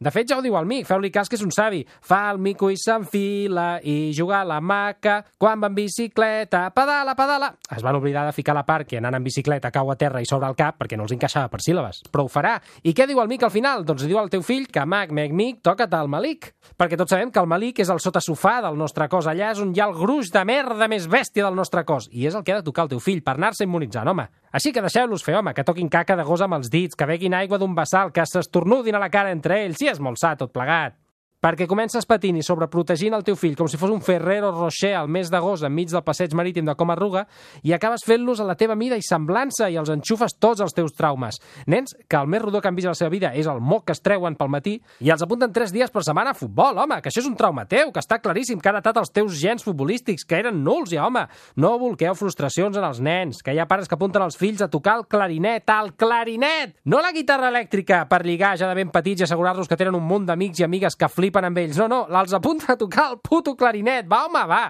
De 0.00 0.08
fet, 0.08 0.24
ja 0.30 0.38
ho 0.38 0.40
diu 0.40 0.54
el 0.56 0.64
mic, 0.64 0.86
feu-li 0.88 1.10
cas 1.12 1.28
que 1.28 1.36
és 1.36 1.42
un 1.44 1.50
savi. 1.52 1.82
Fa 1.84 2.22
el 2.30 2.38
mico 2.40 2.70
i 2.72 2.76
s'enfila 2.80 3.82
i 3.84 4.14
juga 4.16 4.38
a 4.38 4.46
la 4.48 4.56
maca 4.64 5.18
quan 5.36 5.60
va 5.60 5.68
en 5.68 5.74
bicicleta. 5.76 6.62
Pedala, 6.72 7.12
pedala. 7.18 7.50
Es 7.76 7.84
van 7.84 7.98
oblidar 7.98 8.22
de 8.24 8.32
ficar 8.32 8.54
la 8.56 8.62
part 8.64 8.88
que 8.88 8.96
anant 8.96 9.18
en 9.18 9.26
bicicleta 9.26 9.68
cau 9.70 9.92
a 9.92 9.98
terra 10.00 10.22
i 10.24 10.28
sobre 10.30 10.48
el 10.48 10.56
cap 10.56 10.78
perquè 10.80 10.96
no 10.96 11.04
els 11.04 11.12
encaixava 11.12 11.50
per 11.52 11.60
síl·labes. 11.60 12.00
Però 12.08 12.24
ho 12.24 12.32
farà. 12.32 12.54
I 12.80 12.94
què 12.96 13.04
diu 13.10 13.20
el 13.20 13.28
mic 13.28 13.44
al 13.44 13.52
final? 13.52 13.84
Doncs 13.84 14.06
diu 14.08 14.16
al 14.16 14.32
teu 14.32 14.40
fill 14.40 14.70
que 14.72 14.86
mac, 14.88 15.12
mec, 15.12 15.36
mic, 15.36 15.60
toca't 15.60 15.92
el 16.00 16.08
malic. 16.08 16.54
Perquè 16.80 16.96
tots 16.96 17.12
sabem 17.12 17.28
que 17.28 17.44
el 17.44 17.52
malic 17.52 17.84
és 17.84 17.92
el 17.92 18.00
sota 18.00 18.24
sofà 18.24 18.62
del 18.64 18.80
nostre 18.80 19.04
cos. 19.12 19.28
Allà 19.28 19.52
és 19.52 19.60
on 19.60 19.76
hi 19.76 19.84
ha 19.84 19.90
el 19.92 19.98
gruix 20.00 20.32
de 20.32 20.46
merda 20.48 20.88
més 20.88 21.10
bèstia 21.12 21.44
del 21.44 21.60
nostre 21.60 21.84
cos. 21.84 22.08
I 22.08 22.24
és 22.32 22.40
el 22.40 22.48
que 22.48 22.56
ha 22.56 22.62
de 22.62 22.68
tocar 22.70 22.88
el 22.88 22.94
teu 22.96 23.04
fill 23.04 23.20
per 23.20 23.36
anar-se 23.36 23.68
immunitzant, 23.68 24.08
home. 24.08 24.30
Així 24.50 24.72
que 24.74 24.82
deixeu-los 24.82 25.22
fer, 25.22 25.36
home, 25.38 25.54
que 25.54 25.64
toquin 25.66 25.88
caca 25.88 26.16
de 26.18 26.26
gos 26.26 26.42
amb 26.42 26.58
els 26.58 26.70
dits, 26.72 26.98
que 26.98 27.06
beguin 27.06 27.36
aigua 27.38 27.58
d'un 27.62 27.76
vessal, 27.76 28.10
que 28.12 28.26
s'estornudin 28.26 28.98
a 28.98 29.02
la 29.02 29.10
cara 29.12 29.30
entre 29.30 29.62
ells, 29.62 29.80
i 29.80 29.92
és 29.92 30.02
molt 30.02 30.18
sa 30.18 30.34
tot 30.36 30.52
plegat. 30.52 30.99
Perquè 31.40 31.64
comences 31.64 32.04
patint 32.04 32.36
i 32.36 32.42
sobreprotegint 32.44 33.14
el 33.16 33.22
teu 33.24 33.32
fill 33.32 33.54
com 33.56 33.68
si 33.70 33.78
fos 33.80 33.88
un 33.88 34.02
Ferrero 34.04 34.50
Rocher 34.52 34.90
al 34.98 35.06
mes 35.08 35.30
d'agost 35.32 35.64
enmig 35.64 35.88
del 35.88 36.02
passeig 36.04 36.34
marítim 36.36 36.66
de 36.68 36.74
Comarruga 36.76 37.22
i 37.64 37.72
acabes 37.72 38.02
fent-los 38.04 38.42
a 38.42 38.44
la 38.44 38.58
teva 38.60 38.74
mida 38.76 38.98
i 39.00 39.04
semblança 39.06 39.70
i 39.72 39.78
els 39.80 39.88
enxufes 39.88 40.34
tots 40.36 40.60
els 40.60 40.76
teus 40.76 40.92
traumes. 40.92 41.38
Nens 41.64 41.94
que 42.04 42.18
el 42.20 42.28
més 42.28 42.42
rodó 42.44 42.60
que 42.60 42.68
han 42.68 42.76
vist 42.76 42.90
a 42.90 42.92
la 42.92 42.98
seva 42.98 43.08
vida 43.14 43.30
és 43.32 43.48
el 43.48 43.62
moc 43.64 43.86
que 43.88 43.96
es 43.96 44.04
treuen 44.04 44.36
pel 44.36 44.50
matí 44.52 44.74
i 45.00 45.08
els 45.14 45.24
apunten 45.24 45.54
tres 45.56 45.72
dies 45.72 45.88
per 45.88 46.02
setmana 46.04 46.34
a 46.34 46.36
futbol, 46.36 46.76
home, 46.76 46.98
que 47.00 47.08
això 47.08 47.22
és 47.24 47.30
un 47.30 47.38
trauma 47.40 47.64
teu, 47.64 47.88
que 47.88 48.04
està 48.04 48.20
claríssim 48.20 48.60
que 48.60 48.68
ha 48.68 48.76
datat 48.76 49.00
els 49.00 49.08
teus 49.08 49.40
gens 49.40 49.64
futbolístics, 49.64 50.28
que 50.28 50.42
eren 50.42 50.60
nuls 50.60 50.92
ja, 50.92 51.06
home. 51.08 51.24
No 51.56 51.72
volqueu 51.80 52.12
frustracions 52.20 52.76
en 52.76 52.84
els 52.84 53.00
nens, 53.00 53.40
que 53.40 53.56
hi 53.56 53.62
ha 53.64 53.68
pares 53.70 53.88
que 53.88 53.96
apunten 53.96 54.26
els 54.26 54.36
fills 54.36 54.60
a 54.60 54.68
tocar 54.68 54.98
el 55.00 55.08
clarinet, 55.08 55.72
el 55.72 55.94
clarinet! 55.96 56.76
No 56.84 57.00
la 57.00 57.16
guitarra 57.16 57.48
elèctrica 57.48 58.04
per 58.12 58.26
lligar 58.28 58.58
ja 58.60 58.68
de 58.68 58.76
ben 58.76 58.92
petits 58.92 59.24
i 59.24 59.28
assegurar-los 59.30 59.72
que 59.72 59.80
tenen 59.80 59.96
un 59.96 60.04
munt 60.04 60.28
d'amics 60.28 60.60
i 60.60 60.68
amigues 60.68 61.00
que 61.00 61.08
flipen 61.08 61.29
amb 61.48 61.58
ells. 61.58 61.78
No, 61.78 61.86
no, 61.88 62.04
els 62.20 62.34
apunten 62.36 62.74
a 62.74 62.78
tocar 62.80 63.10
el 63.12 63.18
puto 63.22 63.54
clarinet. 63.56 64.08
Va, 64.10 64.26
home, 64.26 64.44
va! 64.50 64.64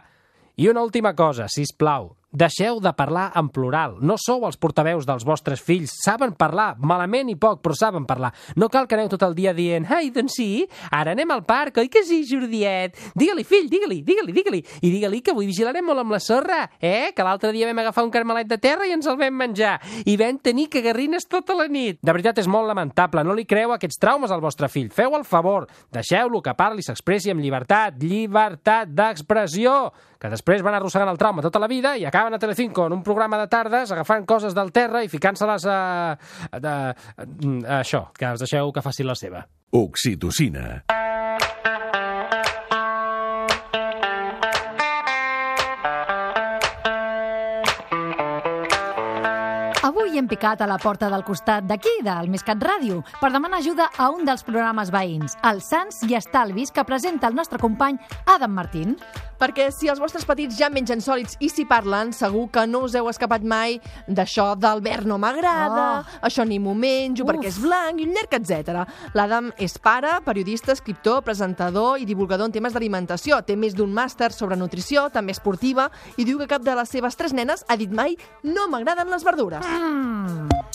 I 0.60 0.68
una 0.68 0.82
última 0.84 1.14
cosa, 1.16 1.48
si 1.48 1.64
plau. 1.72 2.19
Deixeu 2.30 2.78
de 2.78 2.92
parlar 2.94 3.32
en 3.34 3.48
plural. 3.50 3.96
No 4.06 4.14
sou 4.14 4.44
els 4.46 4.54
portaveus 4.60 5.06
dels 5.06 5.24
vostres 5.26 5.58
fills. 5.66 5.90
Saben 6.04 6.36
parlar, 6.38 6.76
malament 6.78 7.32
i 7.32 7.34
poc, 7.34 7.58
però 7.64 7.74
saben 7.74 8.04
parlar. 8.06 8.30
No 8.54 8.68
cal 8.70 8.86
que 8.86 8.94
aneu 8.94 9.08
tot 9.10 9.24
el 9.26 9.34
dia 9.34 9.50
dient 9.56 9.88
«Ai, 9.90 10.12
doncs 10.14 10.36
sí, 10.38 10.62
ara 10.94 11.10
anem 11.16 11.32
al 11.34 11.42
parc, 11.42 11.80
oi 11.82 11.88
que 11.90 12.04
sí, 12.06 12.20
Jordiet? 12.28 12.94
Digue-li, 13.18 13.42
fill, 13.42 13.66
digue-li, 13.72 13.98
digue-li, 14.06 14.34
digue-li. 14.36 14.60
I 14.78 14.92
digue-li 14.92 15.20
que 15.26 15.34
avui 15.34 15.48
vigilarem 15.48 15.88
molt 15.90 16.04
amb 16.04 16.14
la 16.14 16.20
sorra, 16.22 16.60
eh? 16.78 17.10
Que 17.16 17.26
l'altre 17.26 17.50
dia 17.50 17.66
vam 17.66 17.82
agafar 17.82 18.04
un 18.06 18.12
carmelet 18.14 18.46
de 18.46 18.60
terra 18.62 18.86
i 18.86 18.94
ens 18.94 19.10
el 19.10 19.18
vam 19.18 19.34
menjar. 19.34 19.80
I 20.06 20.14
vam 20.20 20.38
tenir 20.38 20.68
cagarrines 20.70 21.26
tota 21.26 21.56
la 21.58 21.66
nit. 21.66 21.98
De 21.98 22.14
veritat, 22.14 22.38
és 22.38 22.50
molt 22.50 22.70
lamentable. 22.70 23.24
No 23.26 23.34
li 23.34 23.46
creu 23.48 23.74
aquests 23.74 23.98
traumes 23.98 24.30
al 24.30 24.44
vostre 24.44 24.70
fill. 24.70 24.92
Feu 24.94 25.18
el 25.18 25.26
favor. 25.26 25.66
Deixeu-lo 25.90 26.44
que 26.46 26.54
parli 26.54 26.86
s'expressi 26.86 27.34
amb 27.34 27.42
llibertat. 27.42 27.98
Llibertat 27.98 28.94
d'expressió 28.94 29.90
que 30.20 30.28
després 30.28 30.60
van 30.60 30.76
arrossegant 30.76 31.08
el 31.08 31.18
trauma 31.18 31.40
tota 31.40 31.62
la 31.62 31.68
vida 31.70 31.94
i 31.96 32.04
acaben 32.20 32.34
a 32.34 32.38
Telecinco 32.38 32.86
en 32.86 32.92
un 32.92 33.02
programa 33.02 33.38
de 33.38 33.48
tardes 33.48 33.90
agafant 33.92 34.26
coses 34.28 34.52
del 34.52 34.68
terra 34.76 35.00
i 35.00 35.08
ficant-se-les 35.08 35.64
a, 35.64 35.76
a, 36.12 36.58
a, 36.60 36.74
a 37.24 37.78
això, 37.80 38.10
que 38.12 38.28
els 38.28 38.44
deixeu 38.44 38.68
que 38.76 38.82
facin 38.84 39.08
la 39.08 39.16
seva. 39.16 39.40
Oxitocina. 39.72 40.82
Avui 49.80 50.20
hem 50.20 50.28
picat 50.28 50.60
a 50.60 50.68
la 50.68 50.76
porta 50.76 51.08
del 51.08 51.24
costat 51.24 51.64
d'aquí, 51.64 52.02
del 52.04 52.28
Mescat 52.28 52.60
Ràdio, 52.60 53.00
per 53.16 53.32
demanar 53.32 53.62
ajuda 53.64 53.88
a 53.96 54.10
un 54.12 54.28
dels 54.28 54.44
programes 54.44 54.92
veïns, 54.92 55.40
els 55.40 55.72
Sants 55.72 56.04
i 56.04 56.20
Estalvis, 56.20 56.68
que 56.68 56.84
presenta 56.84 57.32
el 57.32 57.40
nostre 57.40 57.58
company 57.58 57.96
Adam 58.26 58.52
Martín. 58.52 58.98
Perquè 59.40 59.70
si 59.72 59.88
els 59.88 59.98
vostres 60.02 60.26
petits 60.28 60.58
ja 60.58 60.68
mengen 60.68 61.00
sòlids 61.00 61.38
i 61.40 61.48
s'hi 61.48 61.64
parlen, 61.64 62.12
segur 62.12 62.50
que 62.52 62.66
no 62.68 62.82
us 62.84 62.94
heu 62.94 63.08
escapat 63.08 63.42
mai 63.42 63.78
d'això 64.06 64.52
d'Albert 64.56 65.06
no 65.08 65.16
m'agrada, 65.18 65.80
Oh. 66.00 66.26
això 66.26 66.44
ni 66.46 66.58
m'ho 66.58 66.74
menjo 66.74 67.24
Uf. 67.24 67.30
perquè 67.30 67.46
és 67.48 67.58
blanc 67.58 67.98
i 68.00 68.04
un 68.04 68.12
llarg, 68.14 68.32
etc. 68.36 68.84
L'Adam 69.14 69.50
és 69.58 69.78
pare, 69.78 70.20
periodista, 70.24 70.72
escriptor, 70.72 71.22
presentador 71.22 71.98
i 71.98 72.04
divulgador 72.04 72.46
en 72.46 72.52
temes 72.52 72.72
d'alimentació. 72.72 73.40
Té 73.42 73.56
més 73.56 73.74
d'un 73.74 73.92
màster 73.92 74.30
sobre 74.32 74.56
nutrició, 74.56 75.08
també 75.10 75.32
esportiva, 75.32 75.90
i 76.16 76.24
diu 76.24 76.38
que 76.38 76.46
cap 76.46 76.62
de 76.62 76.74
les 76.74 76.88
seves 76.88 77.16
tres 77.16 77.32
nenes 77.32 77.64
ha 77.68 77.76
dit 77.76 77.90
mai 77.90 78.16
no 78.44 78.68
m'agraden 78.68 79.08
les 79.10 79.24
verdures. 79.24 79.64
Mm. 79.66 80.69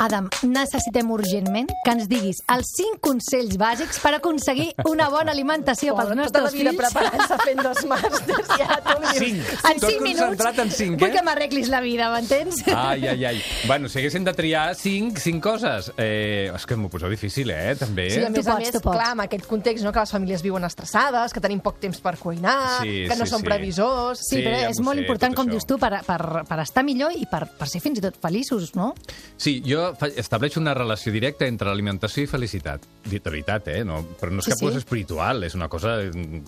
Adam, 0.00 0.30
necessitem 0.48 1.10
urgentment 1.12 1.68
que 1.84 1.92
ens 1.92 2.06
diguis 2.08 2.38
els 2.54 2.70
5 2.78 3.00
consells 3.04 3.58
bàsics 3.60 3.98
per 4.00 4.14
aconseguir 4.16 4.70
una 4.88 5.10
bona 5.12 5.34
alimentació 5.34 5.92
pels 5.98 6.08
Tota 6.14 6.16
la 6.16 6.22
nostres 6.22 6.54
vida 6.56 6.70
fills. 6.72 6.80
preparant-se 6.86 7.36
fent 7.44 7.60
dos 7.66 7.82
màsters 7.90 8.48
i 8.56 8.62
ara 8.64 8.78
tu. 8.86 8.96
Cinc. 9.18 9.50
En 9.70 9.80
Tot 9.82 9.90
5 9.90 10.02
minuts 10.06 10.46
en 10.64 10.70
cinc, 10.72 10.96
vull 11.00 11.10
eh? 11.10 11.12
que 11.18 11.22
m'arreglis 11.26 11.68
la 11.68 11.80
vida, 11.84 12.08
m'entens? 12.14 12.62
Ai, 12.72 13.06
ai, 13.12 13.24
ai. 13.28 13.42
Bueno, 13.68 13.88
si 13.92 13.98
haguéssim 14.00 14.24
de 14.24 14.32
triar 14.36 14.74
cinc, 14.74 15.18
cinc 15.20 15.42
coses... 15.44 15.90
Eh, 16.00 16.48
és 16.54 16.64
que 16.66 16.76
m'ho 16.80 16.88
poseu 16.92 17.12
difícil, 17.12 17.50
eh, 17.52 17.74
també. 17.78 18.08
Sí, 18.10 18.22
a 18.24 18.30
Tu 18.32 18.38
més 18.38 18.48
a 18.48 18.54
pots, 18.56 18.64
més, 18.64 18.72
tu 18.74 18.80
pots. 18.80 18.96
clar, 18.96 19.10
amb 19.12 19.24
aquest 19.26 19.46
context, 19.50 19.84
no, 19.84 19.92
que 19.92 20.00
les 20.00 20.10
famílies 20.16 20.42
viuen 20.42 20.64
estressades, 20.64 21.32
que 21.36 21.40
tenim 21.44 21.60
poc 21.60 21.78
temps 21.82 22.00
per 22.00 22.16
cuinar, 22.18 22.80
Sí, 22.80 23.04
que 23.08 23.16
no 23.20 23.28
sí, 23.28 23.34
són 23.36 23.44
sí. 23.44 23.50
previsors... 23.52 24.24
Sí, 24.24 24.36
Sí, 24.40 24.42
però 24.46 24.56
ja 24.64 24.70
és 24.72 24.80
molt 24.80 24.96
sé, 24.96 25.04
important, 25.04 25.34
com 25.36 25.44
això. 25.46 25.58
dius 25.58 25.66
tu, 25.68 25.76
per, 25.78 25.92
per, 26.06 26.20
per 26.48 26.58
estar 26.64 26.84
millor 26.86 27.12
i 27.12 27.26
per, 27.30 27.44
per 27.58 27.68
ser 27.68 27.80
fins 27.84 27.98
i 28.00 28.04
tot 28.08 28.16
feliços, 28.22 28.72
no? 28.78 28.94
Sí, 29.36 29.58
jo 29.66 29.89
estableix 30.16 30.56
una 30.56 30.74
relació 30.74 31.12
directa 31.12 31.46
entre 31.46 31.70
alimentació 31.70 32.24
i 32.24 32.26
felicitat. 32.30 32.84
De 33.04 33.20
veritat, 33.24 33.68
eh? 33.68 33.84
No, 33.84 34.02
però 34.20 34.30
no 34.32 34.38
és 34.40 34.44
Sí, 34.44 34.50
cap 34.52 34.58
sí. 34.60 34.66
cosa 34.66 34.78
espiritual, 34.78 35.44
és 35.44 35.54
una 35.54 35.68
cosa 35.68 35.96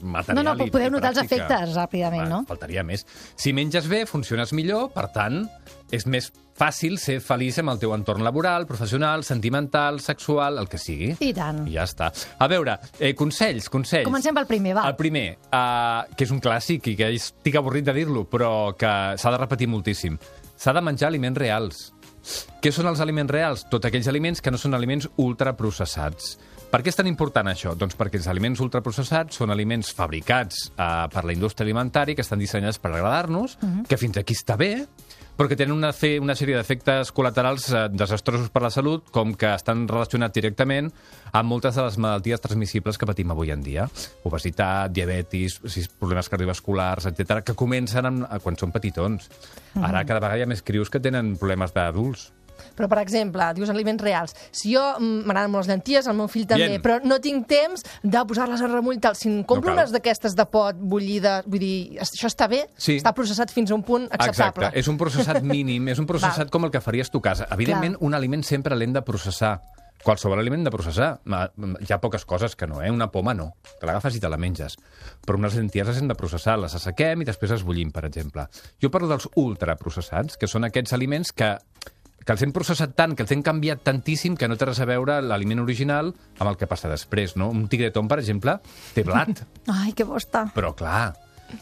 material 0.03 0.45
No, 0.45 0.55
no, 0.55 0.65
i- 0.67 0.71
podeu 0.71 0.91
notar 0.91 1.11
els 1.15 1.23
efectes 1.25 1.75
ràpidament, 1.77 2.29
no? 2.29 2.45
Faltaria 2.49 2.83
més. 2.85 3.07
Si 3.37 3.53
menges 3.53 3.89
bé, 3.89 4.05
funciones 4.07 4.53
millor, 4.53 4.91
per 4.93 5.09
tant, 5.13 5.49
és 5.93 6.07
més 6.07 6.31
fàcil 6.57 6.99
ser 6.99 7.19
feliç 7.21 7.59
amb 7.59 7.71
el 7.73 7.79
teu 7.81 7.93
entorn 7.95 8.23
laboral, 8.25 8.67
professional, 8.67 9.25
sentimental, 9.25 10.01
sexual, 10.01 10.59
el 10.59 10.69
que 10.69 10.79
sigui. 10.79 11.17
I 11.21 11.33
tant. 11.35 11.67
I 11.69 11.73
ja 11.75 11.85
està. 11.85 12.11
A 12.39 12.49
veure, 12.49 12.79
eh, 13.01 13.15
consells, 13.15 13.69
consells. 13.73 14.05
Comencem 14.05 14.35
pel 14.35 14.47
primer, 14.47 14.77
va. 14.77 14.87
El 14.89 14.97
primer, 14.97 15.39
uh, 15.53 16.05
que 16.17 16.25
és 16.25 16.31
un 16.31 16.41
clàssic 16.41 16.87
i 16.93 16.97
que 16.97 17.09
estic 17.15 17.57
avorrit 17.57 17.85
de 17.85 17.93
dir-lo, 17.97 18.25
però 18.29 18.75
que 18.77 19.17
s'ha 19.19 19.31
de 19.31 19.39
repetir 19.39 19.69
moltíssim. 19.69 20.19
S'ha 20.57 20.73
de 20.73 20.81
menjar 20.81 21.09
aliments 21.09 21.39
reals. 21.39 21.93
Què 22.63 22.71
són 22.73 22.89
els 22.91 23.03
aliments 23.03 23.33
reals? 23.33 23.67
Tots 23.71 23.89
aquells 23.89 24.09
aliments 24.11 24.41
que 24.41 24.53
no 24.55 24.61
són 24.61 24.75
aliments 24.79 25.09
ultraprocessats. 25.23 26.37
Per 26.73 26.81
què 26.81 26.89
és 26.89 26.97
tan 26.97 27.09
important 27.11 27.51
això? 27.51 27.75
Doncs 27.77 27.99
perquè 27.99 28.17
els 28.17 28.29
aliments 28.33 28.63
ultraprocessats 28.65 29.37
són 29.37 29.53
aliments 29.53 29.91
fabricats 29.93 30.71
uh, 30.73 31.09
per 31.13 31.27
la 31.29 31.35
indústria 31.37 31.67
alimentària 31.67 32.17
que 32.17 32.25
estan 32.25 32.41
dissenyats 32.41 32.81
per 32.81 32.95
agradar-nos, 32.95 33.59
que 33.89 33.99
fins 34.01 34.17
aquí 34.17 34.33
està 34.39 34.57
bé, 34.57 34.87
però 35.37 35.49
que 35.49 35.57
tenen 35.57 35.75
una, 35.75 35.93
fe, 35.97 36.17
una 36.23 36.37
sèrie 36.39 36.57
d'efectes 36.59 37.13
col·laterals 37.17 37.69
eh, 37.73 37.85
desastrosos 37.93 38.51
per 38.53 38.63
la 38.65 38.73
salut, 38.75 39.09
com 39.15 39.35
que 39.39 39.55
estan 39.57 39.87
relacionats 39.91 40.37
directament 40.37 40.91
amb 41.33 41.49
moltes 41.49 41.79
de 41.79 41.87
les 41.87 41.99
malalties 42.03 42.43
transmissibles 42.45 43.01
que 43.01 43.09
patim 43.09 43.33
avui 43.33 43.53
en 43.55 43.65
dia. 43.65 43.89
Obesitat, 44.29 44.93
diabetis, 44.93 45.59
problemes 45.99 46.29
cardiovasculars, 46.33 47.09
etc 47.11 47.43
que 47.47 47.57
comencen 47.59 48.11
amb, 48.11 48.29
eh, 48.29 48.39
quan 48.45 48.61
són 48.61 48.75
petitons. 48.75 49.31
Ara 49.81 50.05
cada 50.05 50.21
vegada 50.21 50.39
hi 50.39 50.47
ha 50.47 50.53
més 50.53 50.63
crios 50.63 50.93
que 50.93 51.01
tenen 51.01 51.37
problemes 51.41 51.73
d'adults. 51.75 52.31
Però, 52.77 52.89
per 52.89 52.99
exemple, 53.03 53.49
dius 53.55 53.71
aliments 53.71 54.03
reals. 54.03 54.35
Si 54.51 54.73
jo 54.75 54.83
mm, 54.99 55.25
m'agraden 55.29 55.51
molt 55.53 55.65
les 55.67 55.73
llenties, 55.73 56.07
el 56.09 56.17
meu 56.17 56.29
fill 56.33 56.47
també, 56.47 56.69
Bien. 56.69 56.83
però 56.85 56.99
no 57.05 57.19
tinc 57.21 57.47
temps 57.51 57.85
de 58.03 58.23
posar-les 58.29 58.63
a 58.63 58.71
remull 58.71 59.01
tal. 59.03 59.17
Si 59.19 59.29
em 59.29 59.43
compro 59.45 59.71
No 59.73 59.77
cal. 59.77 59.83
unes 59.85 59.93
d'aquestes 59.93 60.35
de 60.39 60.47
pot 60.47 60.77
bullides, 60.79 61.45
vull 61.47 61.61
dir, 61.63 61.99
això 62.01 62.31
està 62.31 62.49
bé? 62.49 62.65
Sí. 62.77 62.97
Està 63.01 63.13
processat 63.17 63.51
fins 63.53 63.71
a 63.71 63.75
un 63.77 63.83
punt 63.83 64.09
acceptable. 64.11 64.67
Exacte, 64.69 64.79
és 64.79 64.89
un 64.89 64.99
processat 64.99 65.43
mínim, 65.55 65.89
és 65.89 65.99
un 65.99 66.07
processat 66.09 66.51
com 66.51 66.65
el 66.65 66.71
que 66.75 66.81
faries 66.81 67.11
tu 67.11 67.19
a 67.19 67.29
casa. 67.31 67.47
Evidentment, 67.53 67.97
un 68.01 68.15
aliment 68.15 68.43
sempre 68.43 68.77
l'hem 68.77 68.93
de 68.93 69.03
processar. 69.03 69.61
Qualsevol 70.03 70.41
aliment 70.43 70.65
de 70.67 70.71
processar. 70.75 71.21
Hi 71.31 71.93
ha 71.95 71.99
poques 72.03 72.25
coses 72.27 72.57
que 72.59 72.67
no, 72.67 72.81
eh? 72.83 72.91
Una 72.91 73.07
poma 73.13 73.35
no. 73.39 73.53
Te 73.79 73.87
l'agafes 73.87 74.17
i 74.19 74.21
te 74.21 74.27
la 74.29 74.35
menges. 74.41 74.75
Però 75.23 75.39
unes 75.39 75.55
llenties 75.55 75.87
les 75.87 76.01
hem 76.01 76.09
de 76.11 76.17
processar, 76.19 76.57
les 76.59 76.75
assequem 76.75 77.23
i 77.23 77.29
després 77.29 77.53
les 77.55 77.63
bullim, 77.63 77.93
per 77.95 78.03
exemple. 78.09 78.49
Jo 78.83 78.91
parlo 78.91 79.07
dels 79.07 79.29
ultraprocessats, 79.39 80.37
que 80.41 80.49
són 80.51 80.67
aquests 80.67 80.93
aliments 80.99 81.31
que 81.31 81.53
que 82.25 82.35
els 82.35 82.43
hem 82.45 82.53
processat 82.55 82.95
tant, 82.99 83.17
que 83.17 83.25
els 83.27 83.33
hem 83.35 83.43
canviat 83.45 83.83
tantíssim 83.87 84.37
que 84.39 84.49
no 84.49 84.59
té 84.59 84.69
res 84.69 84.83
a 84.83 84.89
veure 84.89 85.21
l'aliment 85.25 85.63
original 85.63 86.13
amb 86.39 86.49
el 86.51 86.59
que 86.61 86.69
passa 86.71 86.91
després, 86.93 87.37
no? 87.41 87.51
Un 87.51 87.67
tigretón, 87.73 88.11
per 88.11 88.21
exemple, 88.23 88.59
té 88.95 89.05
blat. 89.07 89.45
Ai, 89.79 89.93
que 89.97 90.07
bosta. 90.09 90.47
Però 90.55 90.75
clar, 90.79 91.13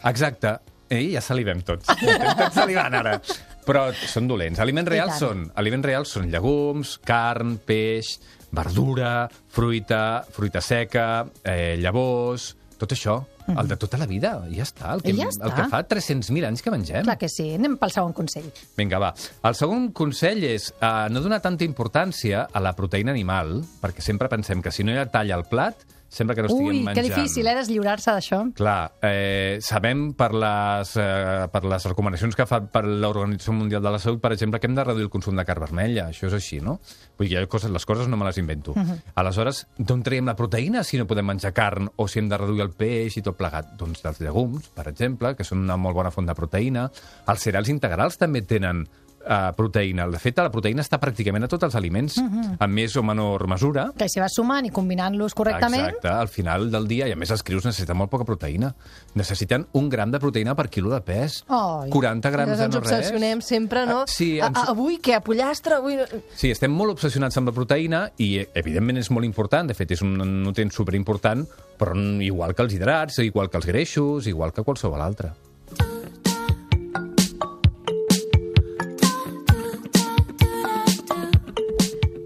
exacte. 0.03 0.57
Ei, 0.91 1.13
ja 1.13 1.21
salivem 1.23 1.61
tots. 1.63 1.87
Estem 1.93 2.35
tots 2.35 2.57
salivant 2.57 2.97
ara. 2.99 3.15
Però 3.63 3.85
són 3.95 4.27
dolents. 4.27 4.59
Aliments 4.59 4.89
reals 4.91 5.19
són, 5.21 5.45
aliments 5.61 5.87
reals 5.87 6.11
són 6.17 6.27
llegums, 6.33 6.97
carn, 7.07 7.55
peix, 7.63 8.17
verdura, 8.51 9.29
fruita, 9.53 10.25
fruita 10.35 10.59
seca, 10.65 11.25
eh, 11.45 11.77
llavors, 11.79 12.51
tot 12.81 12.91
això. 12.97 13.21
El 13.59 13.67
de 13.71 13.77
tota 13.79 13.99
la 14.01 14.07
vida, 14.09 14.33
ja 14.51 14.65
està. 14.65 14.93
El 14.95 15.03
que, 15.05 15.13
ja 15.17 15.27
el 15.29 15.33
està. 15.33 15.51
que 15.57 15.67
fa 15.71 15.81
300.000 15.87 16.47
anys 16.47 16.63
que 16.63 16.73
mengem. 16.73 17.05
Clar 17.07 17.17
que 17.21 17.29
sí. 17.31 17.47
Anem 17.57 17.77
pel 17.81 17.93
segon 17.93 18.13
consell. 18.17 18.49
Vinga, 18.77 18.99
va. 19.01 19.13
El 19.47 19.57
segon 19.59 19.89
consell 19.97 20.45
és 20.47 20.71
uh, 20.79 21.07
no 21.11 21.23
donar 21.23 21.41
tanta 21.43 21.67
importància 21.67 22.47
a 22.51 22.63
la 22.63 22.75
proteïna 22.77 23.13
animal, 23.15 23.59
perquè 23.81 24.03
sempre 24.05 24.29
pensem 24.31 24.61
que 24.63 24.73
si 24.73 24.85
no 24.87 24.95
hi 24.95 25.01
ha 25.01 25.09
tall 25.11 25.33
al 25.35 25.47
plat, 25.49 25.85
sembla 26.11 26.35
que 26.35 26.43
no 26.43 26.49
estiguem 26.51 26.67
Ui, 26.67 26.83
menjant. 26.83 26.97
que 26.99 27.03
difícil, 27.07 27.47
eh, 27.47 27.55
deslliurar-se 27.55 28.11
d'això. 28.11 28.41
Clar, 28.53 28.91
eh, 29.01 29.59
sabem 29.63 30.11
per 30.13 30.33
les, 30.35 30.91
eh, 30.97 31.47
per 31.51 31.63
les 31.63 31.85
recomanacions 31.87 32.35
que 32.35 32.45
fa 32.45 32.59
per 32.67 32.83
l'Organització 32.83 33.53
Mundial 33.55 33.81
de 33.81 33.91
la 33.95 33.99
Salut, 33.99 34.19
per 34.19 34.33
exemple, 34.33 34.59
que 34.59 34.67
hem 34.67 34.75
de 34.75 34.83
reduir 34.83 35.05
el 35.05 35.09
consum 35.09 35.39
de 35.39 35.45
carn 35.45 35.63
vermella. 35.63 36.09
Això 36.09 36.27
és 36.27 36.33
així, 36.33 36.59
no? 36.59 36.81
Vull 37.17 37.29
dir, 37.29 37.47
coses, 37.47 37.71
les 37.71 37.85
coses 37.85 38.09
no 38.11 38.17
me 38.17 38.25
les 38.25 38.37
invento. 38.37 38.71
Uh 38.71 38.83
-huh. 38.83 39.01
Aleshores, 39.15 39.67
d'on 39.77 40.03
traiem 40.03 40.25
la 40.25 40.35
proteïna 40.35 40.83
si 40.83 40.97
no 40.97 41.07
podem 41.07 41.25
menjar 41.25 41.53
carn 41.53 41.89
o 41.95 42.07
si 42.07 42.19
hem 42.19 42.27
de 42.27 42.37
reduir 42.37 42.61
el 42.61 42.71
peix 42.71 43.15
i 43.17 43.21
tot 43.21 43.37
plegat? 43.37 43.77
Doncs 43.77 44.03
dels 44.03 44.19
llegums, 44.19 44.67
per 44.67 44.87
exemple, 44.87 45.35
que 45.35 45.43
són 45.43 45.59
una 45.59 45.77
molt 45.77 45.95
bona 45.95 46.11
font 46.11 46.27
de 46.27 46.35
proteïna. 46.35 46.91
Els 47.27 47.39
cereals 47.39 47.69
integrals 47.69 48.17
també 48.17 48.41
tenen 48.41 48.87
eh, 49.25 49.51
proteïna. 49.57 50.07
De 50.11 50.19
fet, 50.19 50.37
la 50.41 50.51
proteïna 50.51 50.83
està 50.83 50.99
pràcticament 51.01 51.45
a 51.45 51.49
tots 51.51 51.63
els 51.67 51.75
aliments, 51.75 52.17
uh 52.17 52.23
-huh. 52.23 52.57
en 52.59 52.71
més 52.71 52.95
o 52.95 53.03
menor 53.03 53.47
mesura. 53.47 53.91
Que 53.97 54.07
si 54.09 54.19
vas 54.19 54.33
sumant 54.33 54.65
i 54.65 54.69
combinant-los 54.69 55.33
correctament... 55.33 55.85
Exacte, 55.87 56.07
al 56.09 56.27
final 56.27 56.69
del 56.71 56.87
dia, 56.87 57.07
i 57.07 57.11
a 57.11 57.15
més 57.15 57.31
els 57.31 57.43
crios 57.43 57.65
necessiten 57.65 57.97
molt 57.97 58.09
poca 58.09 58.25
proteïna. 58.25 58.73
Necessiten 59.15 59.67
un 59.73 59.89
gram 59.89 60.11
de 60.11 60.19
proteïna 60.19 60.55
per 60.55 60.69
quilo 60.69 60.89
de 60.89 61.01
pes. 61.01 61.43
Ai. 61.47 61.89
40 61.89 62.29
grams 62.29 62.49
Ens 62.49 62.59
de 62.59 62.65
ens 62.65 62.75
no 62.75 62.81
res. 62.81 62.91
obsessionem 62.91 63.41
sempre, 63.41 63.85
no? 63.85 64.01
Ah, 64.01 64.07
sí, 64.07 64.39
a, 64.39 64.47
ens- 64.47 64.57
a, 64.57 64.71
avui 64.71 64.99
què? 64.99 65.15
A 65.15 65.21
pollastre? 65.21 65.75
Avui... 65.75 65.97
Sí, 66.35 66.51
estem 66.51 66.71
molt 66.71 66.91
obsessionats 66.91 67.37
amb 67.37 67.47
la 67.47 67.53
proteïna 67.53 68.11
i, 68.17 68.45
evidentment, 68.53 68.97
és 68.97 69.09
molt 69.11 69.25
important. 69.25 69.67
De 69.67 69.73
fet, 69.73 69.91
és 69.91 70.01
un 70.01 70.17
nutrient 70.43 70.71
superimportant, 70.71 71.45
però 71.77 71.95
igual 72.21 72.53
que 72.55 72.63
els 72.63 72.73
hidrats, 72.73 73.19
igual 73.19 73.49
que 73.49 73.57
els 73.57 73.65
greixos, 73.65 74.27
igual 74.27 74.51
que 74.53 74.63
qualsevol 74.63 75.01
altre. 75.01 75.31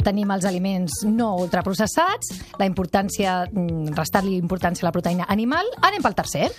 Tenim 0.06 0.30
els 0.36 0.46
aliments 0.46 1.00
no 1.10 1.32
ultraprocessats, 1.42 2.30
la 2.60 2.68
importància, 2.70 3.48
mm, 3.50 3.96
restar-li 3.98 4.36
importància 4.38 4.86
a 4.86 4.90
la 4.90 4.94
proteïna 4.94 5.26
animal. 5.28 5.66
Anem 5.82 6.04
pel 6.06 6.14
tercer. 6.14 6.52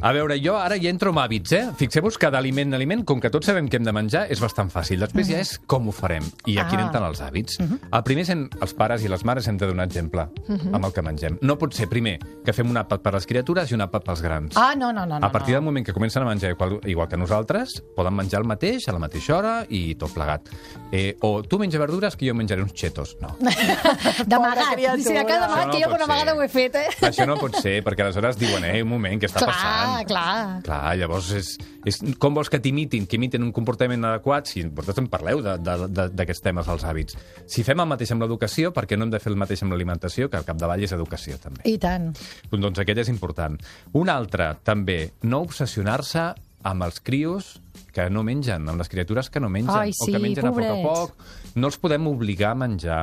A 0.00 0.12
veure, 0.14 0.36
jo 0.38 0.54
ara 0.54 0.76
hi 0.78 0.86
entro 0.86 1.10
amb 1.10 1.18
hàbits, 1.24 1.52
eh? 1.56 1.62
Fixeu-vos 1.78 2.16
que 2.22 2.28
d'aliment 2.30 2.68
en 2.70 2.76
aliment, 2.78 3.00
com 3.04 3.18
que 3.20 3.30
tots 3.34 3.48
sabem 3.50 3.66
què 3.66 3.80
hem 3.80 3.86
de 3.88 3.92
menjar, 3.92 4.26
és 4.30 4.38
bastant 4.38 4.68
fàcil. 4.70 5.00
Després 5.02 5.26
ja 5.26 5.40
és 5.42 5.56
com 5.66 5.88
ho 5.90 5.92
farem. 5.92 6.22
I 6.46 6.58
aquí 6.62 6.76
Ah. 6.78 6.84
entren 6.86 7.02
els 7.04 7.20
hàbits. 7.20 7.58
El 7.58 8.02
primer 8.06 8.22
és 8.22 8.30
en, 8.30 8.48
els 8.62 8.74
pares 8.74 9.02
i 9.02 9.08
les 9.08 9.24
mares 9.24 9.48
hem 9.48 9.56
de 9.58 9.66
donar 9.66 9.86
exemple 9.88 10.28
amb 10.72 10.84
el 10.84 10.92
que 10.92 11.02
mengem. 11.02 11.38
No 11.42 11.58
pot 11.58 11.74
ser, 11.74 11.88
primer, 11.88 12.18
que 12.44 12.52
fem 12.52 12.70
un 12.70 12.76
àpat 12.76 13.02
per 13.02 13.12
les 13.14 13.26
criatures 13.26 13.70
i 13.70 13.74
un 13.74 13.80
àpat 13.82 14.04
pels 14.04 14.22
grans. 14.22 14.56
Ah, 14.56 14.74
no, 14.76 14.92
no, 14.92 15.04
no. 15.04 15.18
A 15.20 15.32
partir 15.32 15.54
no. 15.54 15.58
del 15.58 15.64
moment 15.64 15.84
que 15.84 15.92
comencen 15.92 16.22
a 16.22 16.26
menjar 16.26 16.52
igual, 16.52 16.78
igual 16.84 17.08
que 17.08 17.16
nosaltres, 17.16 17.82
poden 17.96 18.14
menjar 18.14 18.40
el 18.42 18.46
mateix, 18.46 18.86
a 18.88 18.92
la 18.92 18.98
mateixa 19.00 19.36
hora 19.36 19.66
i 19.68 19.96
tot 19.96 20.12
plegat. 20.14 20.48
Eh, 20.92 21.16
o 21.22 21.42
tu 21.42 21.58
menja 21.58 21.78
verdures 21.78 22.14
que 22.16 22.28
jo 22.28 22.34
menjaré 22.34 22.62
uns 22.62 22.72
chetos. 22.72 23.16
No. 23.20 23.34
D'amagat. 24.26 24.74
criatura. 24.74 25.02
Sí, 25.02 25.26
cada 25.26 25.46
amagat, 25.46 25.66
no 25.66 25.72
que 25.72 25.82
jo 25.82 25.90
pot 25.90 26.00
una 26.04 26.14
vegada 26.14 26.34
ho 26.34 26.42
he 26.42 26.48
fet, 26.48 26.74
eh? 26.76 26.88
Això 27.08 27.26
no 27.26 27.36
pot 27.36 27.56
ser, 27.60 27.82
perquè 27.84 28.02
aleshores 28.06 28.38
diuen, 28.38 28.64
eh, 28.64 28.82
un 28.82 28.88
moment, 28.88 29.18
què 29.20 29.26
està 29.26 29.40
Clar, 29.42 29.50
passant? 29.52 29.87
Clar. 30.08 30.62
Clar, 30.66 30.80
llavors 31.00 31.30
és, 31.36 31.50
és 31.88 31.98
com 32.20 32.36
vols 32.36 32.50
que 32.52 32.60
t'imitin, 32.62 33.06
que 33.08 33.18
imitin 33.18 33.44
un 33.46 33.52
comportament 33.56 34.04
adequat, 34.08 34.50
si 34.50 34.64
vosaltres 34.66 35.02
en 35.04 35.08
parleu 35.12 35.42
d'aquests 35.44 36.44
temes, 36.44 36.68
els 36.68 36.84
hàbits. 36.88 37.18
Si 37.50 37.64
fem 37.66 37.80
el 37.84 37.90
mateix 37.90 38.12
amb 38.14 38.24
l'educació, 38.24 38.72
perquè 38.76 38.98
no 38.98 39.06
hem 39.06 39.14
de 39.14 39.20
fer 39.22 39.32
el 39.32 39.38
mateix 39.40 39.62
amb 39.64 39.74
l'alimentació, 39.74 40.28
que 40.30 40.40
al 40.40 40.46
capdavall 40.48 40.84
és 40.84 40.94
educació, 40.96 41.38
també. 41.42 41.64
I 41.68 41.78
tant. 41.82 42.10
Doncs 42.50 42.82
aquest 42.84 43.04
és 43.06 43.12
important. 43.12 43.58
Un 43.98 44.12
altre, 44.12 44.52
també, 44.66 45.00
no 45.22 45.42
obsessionar-se 45.46 46.30
amb 46.68 46.82
els 46.84 47.00
crios 47.00 47.56
que 47.94 48.08
no 48.10 48.24
mengen, 48.26 48.68
amb 48.68 48.80
les 48.80 48.90
criatures 48.90 49.30
que 49.30 49.40
no 49.40 49.48
mengen, 49.48 49.74
Ai, 49.74 49.94
o 49.94 50.04
sí, 50.04 50.12
que 50.12 50.20
mengen 50.22 50.46
a 50.46 50.52
poc 50.52 50.64
a 50.64 50.74
pobrets. 50.74 51.14
poc. 51.14 51.54
No 51.58 51.70
els 51.70 51.78
podem 51.80 52.06
obligar 52.10 52.52
a 52.52 52.58
menjar. 52.58 53.02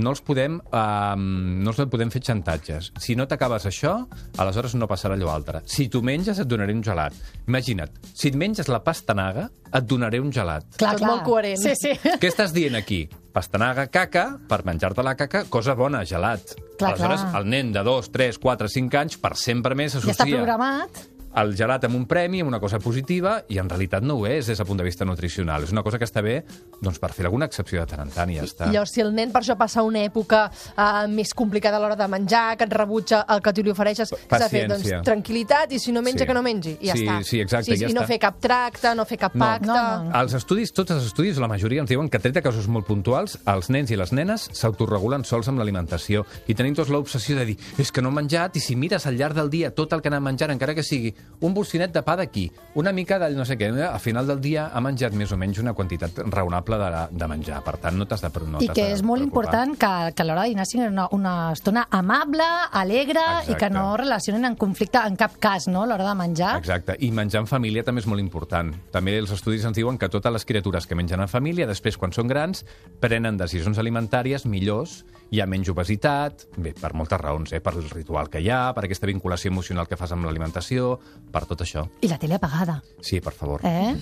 No 0.00 0.14
els 0.14 0.22
podem, 0.24 0.54
um, 0.72 1.24
no 1.60 1.72
els 1.72 1.80
podem 1.92 2.10
fer 2.12 2.22
xantatges. 2.24 2.92
Si 3.02 3.16
no 3.18 3.26
t'acabes 3.28 3.66
això, 3.68 3.98
aleshores 4.40 4.72
no 4.80 4.88
passarà 4.88 5.18
allò 5.18 5.28
altre. 5.34 5.60
Si 5.68 5.88
tu 5.92 6.00
menges, 6.02 6.38
et 6.40 6.48
donaré 6.48 6.72
un 6.72 6.80
gelat. 6.84 7.16
Imagina't, 7.46 7.92
si 8.14 8.30
et 8.30 8.38
menges 8.40 8.70
la 8.72 8.80
pastanaga, 8.84 9.50
et 9.72 9.84
donaré 9.88 10.20
un 10.20 10.32
gelat. 10.32 10.64
Clar, 10.76 10.94
Tot 10.96 11.02
clar. 11.04 11.10
molt 11.10 11.26
coherent. 11.28 11.60
Sí, 11.60 11.74
sí. 11.76 11.92
Què 12.22 12.30
estàs 12.32 12.54
dient 12.56 12.76
aquí? 12.78 13.04
Pastanaga, 13.32 13.86
caca, 13.92 14.26
per 14.48 14.62
menjar-te 14.68 15.04
la 15.04 15.14
caca, 15.16 15.44
cosa 15.52 15.76
bona, 15.76 16.02
gelat. 16.08 16.54
Clar, 16.78 16.94
Aleshores, 16.94 17.22
clar. 17.28 17.40
el 17.42 17.48
nen 17.52 17.72
de 17.72 17.84
2, 17.84 18.10
3, 18.12 18.38
4, 18.40 18.68
5 18.68 19.00
anys, 19.00 19.16
per 19.20 19.36
sempre 19.40 19.76
més 19.76 19.96
Ja 19.96 20.12
està 20.12 20.26
programat. 20.28 21.04
El 21.34 21.54
gelat 21.56 21.84
amb 21.88 21.96
un 21.96 22.06
premi, 22.06 22.40
amb 22.40 22.48
una 22.48 22.60
cosa 22.60 22.78
positiva, 22.78 23.38
i 23.48 23.58
en 23.58 23.68
realitat 23.70 24.02
no 24.04 24.18
ho 24.20 24.26
és 24.26 24.46
des 24.46 24.58
del 24.58 24.66
punt 24.66 24.78
de 24.78 24.84
vista 24.84 25.04
nutricional. 25.04 25.62
És 25.64 25.72
una 25.72 25.82
cosa 25.82 25.98
que 25.98 26.04
està 26.04 26.20
bé 26.22 26.42
doncs, 26.82 26.98
per 26.98 27.12
fer 27.12 27.24
alguna 27.26 27.46
excepció 27.46 27.80
de 27.80 27.86
tant 27.86 28.02
en 28.04 28.10
tant 28.12 28.30
i 28.30 28.36
ja 28.36 28.44
està. 28.44 28.68
I 28.68 28.74
llavors, 28.74 28.92
si 28.92 29.00
el 29.00 29.12
nen 29.14 29.32
per 29.32 29.42
això 29.42 29.56
passa 29.56 29.82
una 29.82 30.02
època 30.04 30.44
uh, 30.50 31.08
més 31.08 31.32
complicada 31.34 31.76
a 31.78 31.80
l'hora 31.80 31.96
de 31.96 32.08
menjar, 32.08 32.56
que 32.58 32.64
et 32.68 32.72
rebutja 32.74 33.22
el 33.32 33.40
que 33.42 33.52
tu 33.52 33.62
li 33.62 33.70
ofereixes, 33.72 34.12
s'ha 34.12 34.38
de 34.44 34.48
fer? 34.52 34.66
Doncs 34.68 34.90
tranquil·litat, 35.06 35.72
i 35.72 35.78
si 35.78 35.92
no 35.92 36.02
menja, 36.02 36.24
Sí. 36.24 36.26
que 36.26 36.34
no 36.34 36.42
mengi. 36.42 36.76
I 36.80 36.86
ja 36.88 36.94
Sí, 36.96 37.06
està. 37.06 37.22
sí, 37.24 37.40
exacte, 37.40 37.72
sí, 37.76 37.80
ja 37.80 37.88
I 37.88 37.94
no 37.94 38.02
està. 38.02 38.06
fer 38.12 38.18
cap 38.20 38.40
tracte, 38.40 38.94
no 38.94 39.04
fer 39.04 39.18
cap 39.18 39.34
No. 39.34 39.44
pacte... 39.44 39.66
No, 39.66 40.04
no. 40.04 40.20
Els 40.20 40.34
estudis, 40.34 40.72
tots 40.72 40.90
els 40.90 41.06
estudis, 41.06 41.38
la 41.38 41.48
majoria 41.48 41.80
ens 41.80 41.88
diuen 41.90 42.08
que, 42.10 42.18
tret 42.18 42.34
de 42.34 42.42
casos 42.42 42.68
molt 42.68 42.86
puntuals, 42.86 43.38
els 43.46 43.70
nens 43.70 43.90
i 43.90 43.96
les 43.96 44.12
nenes 44.12 44.48
s'autoregulen 44.52 45.24
sols 45.24 45.48
amb 45.48 45.58
l'alimentació 45.58 46.24
i 46.46 46.54
tenim 46.54 46.74
tots 46.74 46.90
l'obsessió 46.92 47.36
de 47.38 47.44
dir 47.46 47.56
és 47.78 47.90
que 47.92 48.02
no 48.02 48.10
he 48.10 48.12
menjat 48.12 48.56
i 48.56 48.60
si 48.60 48.76
mires 48.76 49.06
al 49.06 49.16
llarg 49.16 49.34
del 49.34 49.50
dia 49.50 49.70
tot 49.74 49.92
el 49.92 50.02
que 50.02 50.08
anem 50.08 50.22
menjant, 50.22 50.50
encara 50.54 50.74
que 50.74 50.82
sigui 50.82 51.14
un 51.42 51.54
bocinet 51.54 51.92
de 51.92 52.02
pa 52.06 52.14
d'aquí, 52.16 52.46
una 52.78 52.92
mica 52.94 53.18
de 53.18 53.32
no 53.34 53.44
sé 53.44 53.58
què. 53.58 53.68
Al 53.84 54.00
final 54.00 54.28
del 54.30 54.40
dia 54.40 54.68
ha 54.72 54.80
menjat 54.80 55.14
més 55.18 55.32
o 55.34 55.36
menys 55.36 55.58
una 55.58 55.74
quantitat 55.74 56.22
raonable 56.30 56.78
de, 56.78 56.90
de 57.18 57.28
menjar. 57.28 57.60
Per 57.66 57.76
tant, 57.82 57.98
no 57.98 58.06
t'has 58.06 58.22
de, 58.22 58.30
no 58.46 58.62
I 58.62 58.70
que 58.70 58.86
és 58.94 59.02
molt 59.02 59.20
preocupar. 59.20 59.26
important 59.26 59.74
que, 59.76 59.92
que 60.14 60.22
a 60.22 60.26
l'hora 60.28 60.46
de 60.46 60.54
dinar 60.54 60.66
sigui 60.70 60.86
una, 60.86 61.08
una 61.12 61.34
estona 61.52 61.86
amable, 61.90 62.46
alegre 62.70 63.20
Exacte. 63.20 63.52
i 63.52 63.58
que 63.58 63.70
no 63.74 63.96
relacionen 63.98 64.46
en 64.46 64.56
conflicte 64.56 65.02
en 65.02 65.18
cap 65.18 65.34
cas, 65.42 65.66
no?, 65.68 65.82
a 65.82 65.90
l'hora 65.90 66.06
de 66.08 66.14
menjar. 66.22 66.54
Exacte, 66.62 66.96
i 67.00 67.10
menjar 67.10 67.42
en 67.42 67.50
família 67.50 67.82
també 67.82 68.04
és 68.04 68.08
molt 68.10 68.22
important. 68.22 68.70
També 68.94 69.18
els 69.18 69.34
estudis 69.34 69.66
ens 69.66 69.76
diuen 69.76 69.98
que 69.98 70.08
totes 70.12 70.32
les 70.32 70.46
criatures 70.46 70.86
que 70.86 70.98
mengen 70.98 71.20
en 71.20 71.30
família, 71.30 71.66
després, 71.66 71.98
quan 71.98 72.14
són 72.14 72.30
grans, 72.30 72.62
prenen 73.02 73.40
decisions 73.40 73.82
alimentàries 73.82 74.46
millors, 74.46 75.02
hi 75.32 75.40
ha 75.40 75.46
menys 75.48 75.70
obesitat, 75.72 76.44
bé, 76.60 76.74
per 76.76 76.92
moltes 76.92 77.18
raons, 77.20 77.54
eh? 77.56 77.60
per 77.64 77.72
el 77.80 77.88
ritual 77.88 78.28
que 78.28 78.42
hi 78.44 78.50
ha, 78.52 78.74
per 78.76 78.84
aquesta 78.84 79.08
vinculació 79.08 79.48
emocional 79.48 79.88
que 79.88 79.96
fas 79.96 80.12
amb 80.12 80.28
l'alimentació, 80.28 80.98
per 81.32 81.44
tot 81.46 81.60
això. 81.64 81.86
I 82.00 82.08
la 82.08 82.18
tele 82.18 82.34
apagada, 82.34 82.82
Sí, 83.00 83.20
per 83.20 83.32
favor. 83.32 83.60
eh? 83.64 83.94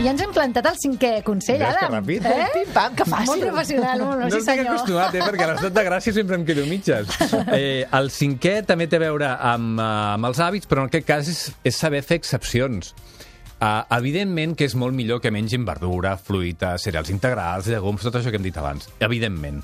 I 0.00 0.04
ja 0.06 0.12
ens 0.14 0.22
hem 0.24 0.30
plantat 0.32 0.64
el 0.70 0.76
cinquè 0.80 1.08
consell, 1.26 1.58
Veus 1.60 1.74
que 1.76 1.84
Adam. 1.84 1.98
ràpid? 1.98 2.24
Eh? 2.24 2.44
Pim, 2.54 2.70
pam, 2.72 2.94
que 2.96 3.04
fàcil. 3.04 3.26
Molt 3.28 3.42
professional, 3.44 4.00
molt, 4.00 4.20
No 4.22 4.30
sí 4.30 4.38
estic 4.38 4.54
senyor. 4.54 4.70
acostumat, 4.78 5.14
eh, 5.14 5.20
perquè 5.26 5.44
a 5.44 5.48
l'estat 5.50 5.74
de 5.76 5.82
gràcia 5.84 6.14
sempre 6.16 6.36
em 6.40 6.44
quedo 6.48 6.64
mitges. 6.70 7.06
Eh, 7.60 7.84
el 7.98 8.08
cinquè 8.14 8.62
també 8.64 8.86
té 8.88 8.96
a 8.96 9.02
veure 9.02 9.28
amb, 9.36 9.76
eh, 9.78 9.82
amb 10.14 10.24
els 10.30 10.38
hàbits, 10.40 10.66
però 10.70 10.86
en 10.86 10.88
aquest 10.88 11.04
cas 11.06 11.28
és, 11.28 11.42
és 11.68 11.76
saber 11.76 12.00
fer 12.02 12.16
excepcions. 12.16 12.94
Uh, 13.60 13.84
evidentment 13.92 14.54
que 14.56 14.64
és 14.64 14.72
molt 14.72 14.96
millor 14.96 15.20
que 15.20 15.28
mengin 15.28 15.66
verdura, 15.68 16.14
fruita, 16.16 16.78
cereals 16.80 17.10
integrals, 17.12 17.68
llegums, 17.68 18.06
tot 18.06 18.16
això 18.16 18.32
que 18.32 18.40
hem 18.40 18.46
dit 18.46 18.56
abans. 18.56 18.88
Evidentment. 19.04 19.60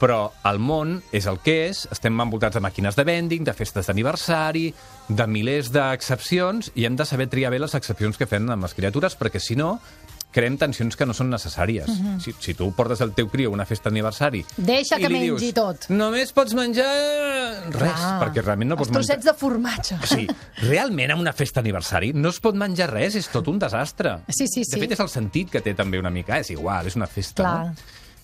Però 0.00 0.30
el 0.48 0.60
món 0.62 0.94
és 1.12 1.26
el 1.28 1.40
que 1.44 1.56
és, 1.66 1.82
estem 1.92 2.22
envoltats 2.22 2.56
de 2.56 2.62
màquines 2.62 2.96
de 2.96 3.04
vending, 3.04 3.42
de 3.44 3.52
festes 3.52 3.90
d'aniversari, 3.90 4.70
de 5.10 5.26
milers 5.28 5.68
d'excepcions, 5.74 6.70
i 6.78 6.86
hem 6.86 6.94
de 6.96 7.04
saber 7.04 7.26
triar 7.28 7.50
bé 7.52 7.58
les 7.60 7.74
excepcions 7.74 8.16
que 8.16 8.30
fem 8.30 8.46
amb 8.48 8.64
les 8.64 8.76
criatures, 8.78 9.18
perquè 9.18 9.42
si 9.42 9.58
no, 9.58 9.74
creem 10.30 10.56
tensions 10.58 10.96
que 10.96 11.06
no 11.06 11.14
són 11.16 11.30
necessàries. 11.30 11.88
Uh 11.88 11.96
-huh. 11.96 12.20
si, 12.20 12.34
si 12.38 12.54
tu 12.54 12.70
portes 12.72 13.00
el 13.00 13.12
teu 13.12 13.28
criu 13.28 13.50
a 13.50 13.54
una 13.54 13.66
festa 13.66 13.90
d'aniversari... 13.90 14.44
Mhm. 14.56 14.64
Deixa 14.66 14.96
que 14.96 15.08
mengi 15.08 15.30
dius, 15.30 15.54
tot. 15.54 15.88
Només 15.90 16.32
pots 16.32 16.54
menjar 16.54 17.70
res, 17.70 17.92
Clar. 17.92 18.20
perquè 18.22 18.42
realment 18.42 18.68
no 18.68 18.74
Els 18.74 18.88
pots 18.88 18.90
menjar... 18.90 19.16
trossets 19.16 19.24
de 19.24 19.34
formatge. 19.34 19.98
Sí, 20.06 20.26
realment 20.62 21.10
en 21.10 21.18
una 21.18 21.32
festa 21.32 21.60
d'aniversari 21.60 22.12
no 22.12 22.28
es 22.28 22.40
pot 22.40 22.54
menjar 22.54 22.90
res, 22.90 23.14
és 23.14 23.28
tot 23.28 23.48
un 23.48 23.58
desastre. 23.58 24.20
Sí, 24.28 24.46
sí, 24.46 24.64
sí. 24.64 24.74
De 24.74 24.80
fet, 24.80 24.92
és 24.92 25.00
el 25.00 25.08
sentit 25.08 25.50
que 25.50 25.60
té 25.60 25.74
també 25.74 25.98
una 25.98 26.10
mica, 26.10 26.38
és 26.38 26.50
igual, 26.50 26.86
és 26.86 26.96
una 26.96 27.06
festa, 27.06 27.42
Clar. 27.42 27.66
no? 27.66 27.74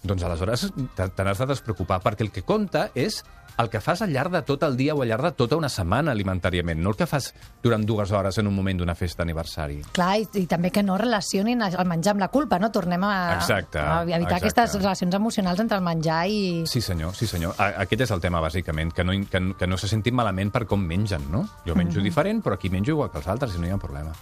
Doncs 0.06 0.22
aleshores 0.22 0.68
te 0.94 1.24
n'has 1.24 1.38
de 1.38 1.46
despreocupar, 1.46 2.00
perquè 2.00 2.22
el 2.22 2.30
que 2.30 2.42
compta 2.42 2.90
és 2.94 3.24
el 3.58 3.70
que 3.70 3.80
fas 3.80 4.02
al 4.02 4.10
llarg 4.12 4.30
de 4.34 4.42
tot 4.42 4.62
el 4.66 4.76
dia 4.76 4.94
o 4.94 5.02
al 5.02 5.08
llarg 5.08 5.22
de 5.24 5.32
tota 5.32 5.56
una 5.56 5.68
setmana 5.72 6.12
alimentàriament, 6.12 6.80
no 6.82 6.90
el 6.90 6.96
que 6.96 7.06
fas 7.06 7.30
durant 7.62 7.86
dues 7.88 8.10
hores 8.12 8.36
en 8.38 8.46
un 8.46 8.54
moment 8.54 8.78
d'una 8.78 8.94
festa 8.94 9.22
d'aniversari. 9.22 9.78
Clar, 9.96 10.18
i, 10.20 10.26
i 10.42 10.46
també 10.46 10.70
que 10.70 10.82
no 10.82 10.98
relacionin 11.00 11.62
el 11.62 11.76
menjar 11.88 12.12
amb 12.16 12.20
la 12.20 12.28
culpa, 12.28 12.58
no? 12.58 12.70
Tornem 12.70 13.02
a, 13.08 13.34
Exacte, 13.36 13.78
a 13.78 14.02
evitar 14.02 14.20
exacte. 14.20 14.34
aquestes 14.50 14.74
relacions 14.82 15.14
emocionals 15.14 15.60
entre 15.64 15.78
el 15.78 15.84
menjar 15.84 16.26
i... 16.28 16.64
Sí, 16.66 16.80
senyor, 16.80 17.14
sí, 17.16 17.26
senyor. 17.26 17.54
A- 17.58 17.72
Aquest 17.86 18.02
és 18.06 18.10
el 18.12 18.20
tema, 18.20 18.40
bàsicament, 18.44 18.92
que 18.92 19.04
no, 19.04 19.12
que, 19.30 19.40
que 19.58 19.66
no 19.66 19.76
se 19.80 19.88
sentin 19.88 20.14
malament 20.14 20.50
per 20.52 20.66
com 20.66 20.80
mengen, 20.84 21.24
no? 21.32 21.46
Jo 21.66 21.74
menjo 21.74 22.00
diferent, 22.04 22.42
però 22.44 22.54
aquí 22.60 22.68
menjo 22.70 22.92
igual 22.92 23.10
que 23.10 23.18
els 23.22 23.28
altres 23.28 23.56
i 23.56 23.60
no 23.62 23.66
hi 23.68 23.72
ha 23.74 23.78
problema. 23.80 24.12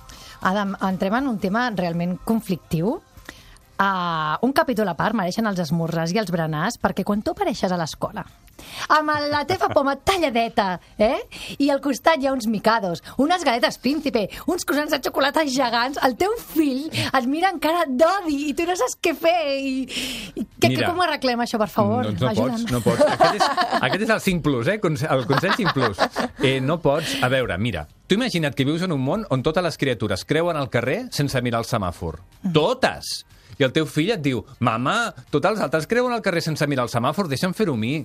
Adam, 0.42 0.76
entrem 0.84 1.14
en 1.18 1.28
un 1.28 1.38
tema 1.40 1.70
realment 1.74 2.18
conflictiu. 2.24 3.00
Uh, 3.74 4.38
un 4.46 4.52
capítol 4.54 4.86
a 4.86 4.94
part 4.94 5.16
mereixen 5.18 5.48
els 5.50 5.58
esmorzars 5.58 6.12
i 6.14 6.20
els 6.22 6.30
berenars 6.30 6.76
perquè 6.78 7.02
quan 7.02 7.24
tu 7.26 7.32
apareixes 7.34 7.72
a 7.74 7.78
l'escola 7.80 8.22
amb 8.94 9.10
la 9.32 9.40
teva 9.48 9.66
poma 9.74 9.96
talladeta 9.96 10.78
eh? 10.94 11.16
i 11.58 11.70
al 11.74 11.80
costat 11.82 12.22
hi 12.22 12.28
ha 12.28 12.34
uns 12.36 12.46
micados 12.46 13.02
unes 13.18 13.42
galetes 13.42 13.80
príncipe, 13.82 14.28
uns 14.46 14.62
croissants 14.62 14.94
de 14.94 15.00
xocolata 15.02 15.42
gegants, 15.50 15.98
el 16.06 16.14
teu 16.20 16.36
fill 16.38 16.86
et 16.86 17.26
mira 17.26 17.50
amb 17.50 17.58
cara 17.64 17.82
d'odi 17.88 18.44
i 18.52 18.54
tu 18.54 18.68
no 18.68 18.78
saps 18.78 18.94
què 19.02 19.16
fer 19.18 19.34
i, 19.58 19.74
i 20.38 20.46
que, 20.46 20.70
Mira. 20.70 20.86
que, 20.86 20.92
com 20.92 21.02
arreglem 21.04 21.42
això, 21.44 21.58
per 21.60 21.68
favor? 21.74 22.06
No 22.14 22.30
Ajuda'm. 22.30 22.62
pots, 22.62 22.72
no 22.72 22.80
pots. 22.84 23.02
Aquest 23.04 23.36
és, 23.40 23.48
aquest 23.80 24.06
és 24.06 24.14
el 24.14 24.22
5 24.30 24.44
plus, 24.46 24.70
eh? 24.70 24.78
El 25.10 25.26
consell 25.28 25.58
5 25.58 25.74
plus. 25.76 26.00
Eh, 26.40 26.56
no 26.62 26.78
pots... 26.80 27.18
A 27.24 27.28
veure, 27.32 27.58
mira, 27.58 27.84
tu 28.08 28.16
imagina't 28.16 28.56
que 28.56 28.64
vius 28.64 28.86
en 28.86 28.94
un 28.94 29.02
món 29.04 29.26
on 29.34 29.44
totes 29.44 29.64
les 29.66 29.78
criatures 29.80 30.24
creuen 30.24 30.56
al 30.56 30.70
carrer 30.72 31.04
sense 31.12 31.42
mirar 31.44 31.64
el 31.64 31.68
semàfor. 31.68 32.22
Totes! 32.54 33.24
I 33.58 33.66
el 33.66 33.72
teu 33.74 33.86
fill 33.86 34.12
et 34.14 34.22
diu, 34.22 34.42
mama, 34.64 35.12
tots 35.30 35.50
els 35.50 35.62
altres 35.64 35.88
creuen 35.90 36.14
al 36.14 36.22
carrer 36.24 36.42
sense 36.44 36.66
mirar 36.70 36.86
el 36.88 36.92
semàfor, 36.92 37.28
deixa'm 37.30 37.54
fer-ho 37.56 37.76
a 37.76 37.80
mi. 37.80 37.96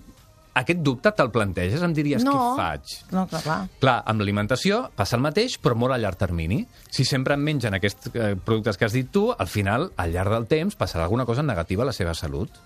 Aquest 0.59 0.81
dubte 0.83 1.11
te'l 1.15 1.29
planteges? 1.31 1.83
Em 1.85 1.93
diries, 1.95 2.23
no. 2.25 2.33
què 2.33 2.57
faig? 2.57 2.95
No, 3.13 3.25
clar, 3.29 3.41
clar. 3.45 3.59
Clar, 3.79 3.97
amb 4.11 4.23
l'alimentació 4.23 4.81
passa 4.97 5.15
el 5.15 5.23
mateix, 5.23 5.59
però 5.61 5.77
molt 5.77 5.95
a 5.95 5.99
llarg 6.01 6.17
termini. 6.19 6.63
Si 6.89 7.05
sempre 7.07 7.37
em 7.37 7.45
mengen 7.45 7.77
aquests 7.77 8.09
eh, 8.11 8.33
productes 8.35 8.79
que 8.79 8.89
has 8.89 8.97
dit 8.97 9.11
tu, 9.13 9.29
al 9.31 9.47
final, 9.47 9.91
al 9.95 10.11
llarg 10.15 10.33
del 10.33 10.49
temps, 10.49 10.75
passarà 10.79 11.05
alguna 11.05 11.27
cosa 11.29 11.45
negativa 11.45 11.85
a 11.85 11.91
la 11.91 11.95
seva 11.95 12.17
salut. 12.17 12.57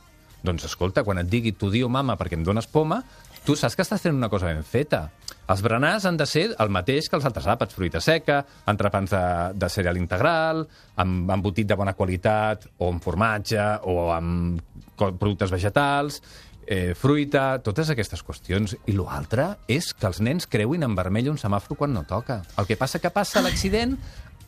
Doncs 0.43 0.65
escolta, 0.67 1.05
quan 1.07 1.21
et 1.21 1.29
digui 1.29 1.53
tu 1.55 1.69
diu 1.71 1.91
mama 1.91 2.17
perquè 2.19 2.39
em 2.39 2.43
dones 2.43 2.67
poma, 2.71 3.01
tu 3.45 3.55
saps 3.59 3.75
que 3.75 3.83
estàs 3.83 4.01
fent 4.01 4.15
una 4.15 4.29
cosa 4.31 4.49
ben 4.51 4.63
feta. 4.63 5.07
Els 5.51 5.61
berenars 5.63 6.05
han 6.07 6.17
de 6.17 6.25
ser 6.29 6.45
el 6.63 6.71
mateix 6.71 7.09
que 7.09 7.17
els 7.19 7.25
altres 7.27 7.47
àpats, 7.51 7.75
fruita 7.75 7.99
seca, 8.03 8.39
entrepans 8.71 9.11
de, 9.11 9.25
de 9.59 9.69
cereal 9.69 9.99
integral, 9.99 10.63
amb 11.03 11.31
embotit 11.35 11.67
de 11.67 11.77
bona 11.79 11.95
qualitat, 11.97 12.69
o 12.79 12.93
amb 12.93 13.03
formatge, 13.03 13.65
o 13.83 14.07
amb 14.15 14.61
productes 14.95 15.51
vegetals, 15.51 16.21
eh, 16.65 16.93
fruita, 16.95 17.59
totes 17.63 17.91
aquestes 17.91 18.23
qüestions. 18.23 18.77
I 18.87 18.95
l'altre 18.95 19.49
és 19.67 19.91
que 19.93 20.07
els 20.07 20.21
nens 20.23 20.47
creuin 20.47 20.87
en 20.87 20.95
vermell 20.95 21.33
un 21.33 21.41
semàfor 21.41 21.79
quan 21.79 21.93
no 21.95 22.05
toca. 22.07 22.41
El 22.57 22.69
que 22.69 22.79
passa 22.79 23.03
que 23.03 23.11
passa 23.11 23.43
l'accident 23.43 23.97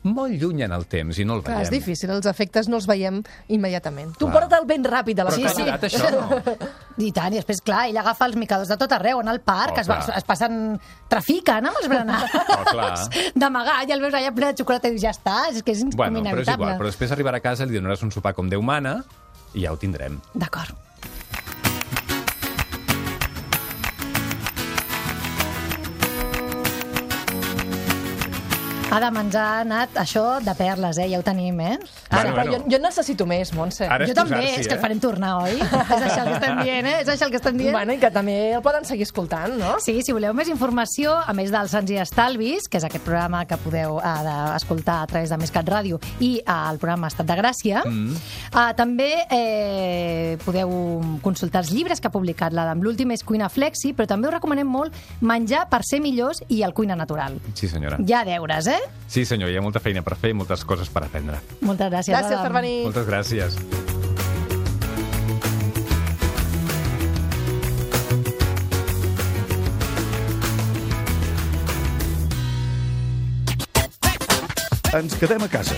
molt 0.05 0.35
lluny 0.39 0.61
en 0.63 0.71
el 0.75 0.85
temps 0.87 1.17
i 1.19 1.25
no 1.25 1.35
el 1.39 1.43
Clar, 1.43 1.55
veiem. 1.57 1.65
és 1.65 1.71
difícil, 1.73 2.11
els 2.13 2.25
efectes 2.29 2.69
no 2.69 2.77
els 2.77 2.85
veiem 2.87 3.23
immediatament. 3.51 4.13
Tu 4.19 4.27
Clar. 4.27 4.33
porta 4.37 4.59
el 4.61 4.67
ben 4.69 4.85
ràpid 4.85 5.17
de 5.17 5.25
la 5.25 5.31
Però 5.33 5.35
Sí, 5.35 5.47
sí, 5.57 5.65
això 5.65 6.11
no. 6.13 6.27
I 7.05 7.09
tant, 7.11 7.33
i 7.33 7.39
després, 7.41 7.59
clar, 7.65 7.87
ell 7.89 7.97
agafa 7.99 8.27
els 8.29 8.37
micadors 8.39 8.69
de 8.71 8.77
tot 8.79 8.93
arreu, 8.95 9.19
en 9.19 9.27
el 9.33 9.41
parc, 9.41 9.75
Oh, 9.75 9.81
es, 9.81 9.89
va, 9.89 9.97
es 10.15 10.23
passen... 10.23 10.79
trafiquen 11.11 11.65
amb 11.67 11.81
els 11.81 11.89
berenars. 11.91 12.31
Oh, 12.55 12.63
clar. 12.71 12.93
D'amagar, 13.41 13.81
i 13.89 13.91
el 13.97 14.01
veus 14.05 14.13
allà 14.13 14.31
ple 14.35 14.53
de 14.53 14.61
xocolata 14.63 14.87
i 14.87 14.95
dius, 14.95 15.03
ja 15.03 15.11
està, 15.15 15.49
és 15.51 15.61
que 15.65 15.73
és 15.75 15.83
Bueno, 15.95 16.21
però 16.21 16.29
és 16.29 16.31
inevitable. 16.31 16.63
igual, 16.69 16.79
però 16.79 16.91
després 16.93 17.11
arribarà 17.11 17.41
a 17.41 17.45
casa, 17.49 17.65
li 17.65 17.75
donaràs 17.75 18.05
un 18.05 18.11
sopar 18.15 18.33
com 18.37 18.47
Déu 18.49 18.61
mana 18.61 18.99
i 19.53 19.65
ja 19.65 19.73
ho 19.73 19.77
tindrem. 19.81 20.21
D'acord. 20.33 20.84
Adam, 28.95 29.17
ens 29.19 29.35
ha 29.35 29.45
anat 29.59 29.97
això 29.99 30.23
de 30.39 30.53
perles, 30.55 30.97
eh? 31.03 31.09
Ja 31.11 31.19
ho 31.19 31.23
tenim, 31.25 31.57
eh? 31.59 31.73
Bueno, 31.75 32.19
Ara, 32.19 32.31
bueno. 32.31 32.51
Jo, 32.53 32.59
jo 32.71 32.79
necessito 32.79 33.25
més, 33.27 33.51
Montse. 33.55 33.89
Ara 33.91 34.07
jo 34.07 34.13
també, 34.15 34.39
és 34.53 34.69
que 34.69 34.73
eh? 34.73 34.77
el 34.77 34.81
farem 34.81 35.01
tornar, 35.03 35.33
oi? 35.43 35.57
és 35.59 36.05
això 36.05 36.21
el 36.21 36.29
que 36.29 36.37
estem 36.37 36.61
dient, 36.61 36.87
eh? 36.87 36.93
És 37.01 37.11
això 37.11 37.27
el 37.27 37.33
que 37.33 37.39
estem 37.41 37.57
dient? 37.59 37.75
Bueno, 37.75 37.95
i 37.97 37.99
que 37.99 38.11
també 38.15 38.35
el 38.55 38.63
poden 38.63 38.87
seguir 38.87 39.03
escoltant, 39.03 39.57
no? 39.59 39.73
Sí, 39.83 39.97
si 40.05 40.15
voleu 40.15 40.31
més 40.37 40.47
informació, 40.53 41.11
a 41.19 41.35
més 41.35 41.51
dels 41.51 41.75
Sants 41.75 41.91
i 41.91 41.99
Estalvis, 41.99 42.69
que 42.71 42.79
és 42.79 42.87
aquest 42.87 43.03
programa 43.03 43.43
que 43.49 43.57
podeu 43.65 43.99
eh, 43.99 44.13
de- 44.29 44.37
escoltar 44.55 45.01
a 45.03 45.09
través 45.11 45.33
de 45.33 45.41
Mescat 45.43 45.67
Ràdio 45.75 45.99
i 46.23 46.31
eh, 46.39 46.55
el 46.55 46.79
programa 46.79 47.11
Estat 47.11 47.27
de 47.27 47.37
Gràcia, 47.41 47.83
mm. 47.83 48.23
eh, 48.53 48.65
també 48.79 49.09
eh, 49.27 50.37
podeu 50.45 50.71
consultar 51.25 51.65
els 51.65 51.73
llibres 51.75 51.99
que 51.99 52.07
ha 52.07 52.15
publicat 52.15 52.55
l'Adam. 52.55 52.79
L'últim 52.85 53.11
és 53.11 53.27
Cuina 53.27 53.51
Flexi, 53.51 53.91
però 53.91 54.07
també 54.07 54.31
us 54.31 54.37
recomanem 54.37 54.71
molt 54.71 54.95
Menjar 55.19 55.65
per 55.67 55.83
ser 55.83 55.99
millors 55.99 56.45
i 56.47 56.63
el 56.63 56.71
Cuina 56.77 56.95
Natural. 56.95 57.35
Sí, 57.53 57.67
senyora. 57.67 57.99
Ha 58.15 58.23
deures, 58.23 58.67
eh? 58.71 58.84
Sí, 59.07 59.23
senyor, 59.25 59.49
hi 59.51 59.57
ha 59.57 59.61
molta 59.63 59.79
feina 59.79 60.01
per 60.03 60.17
fer 60.19 60.31
i 60.33 60.37
moltes 60.37 60.65
coses 60.67 60.89
per 60.89 61.05
aprendre. 61.05 61.39
Moltes 61.61 61.91
gràcies, 61.91 62.13
Gràcies 62.15 62.39
Adam. 62.39 62.47
per 62.51 62.61
venir. 62.61 62.77
Moltes 62.89 63.07
gràcies. 63.07 63.59
Ens 74.95 75.15
quedem 75.19 75.43
a 75.43 75.47
casa. 75.51 75.75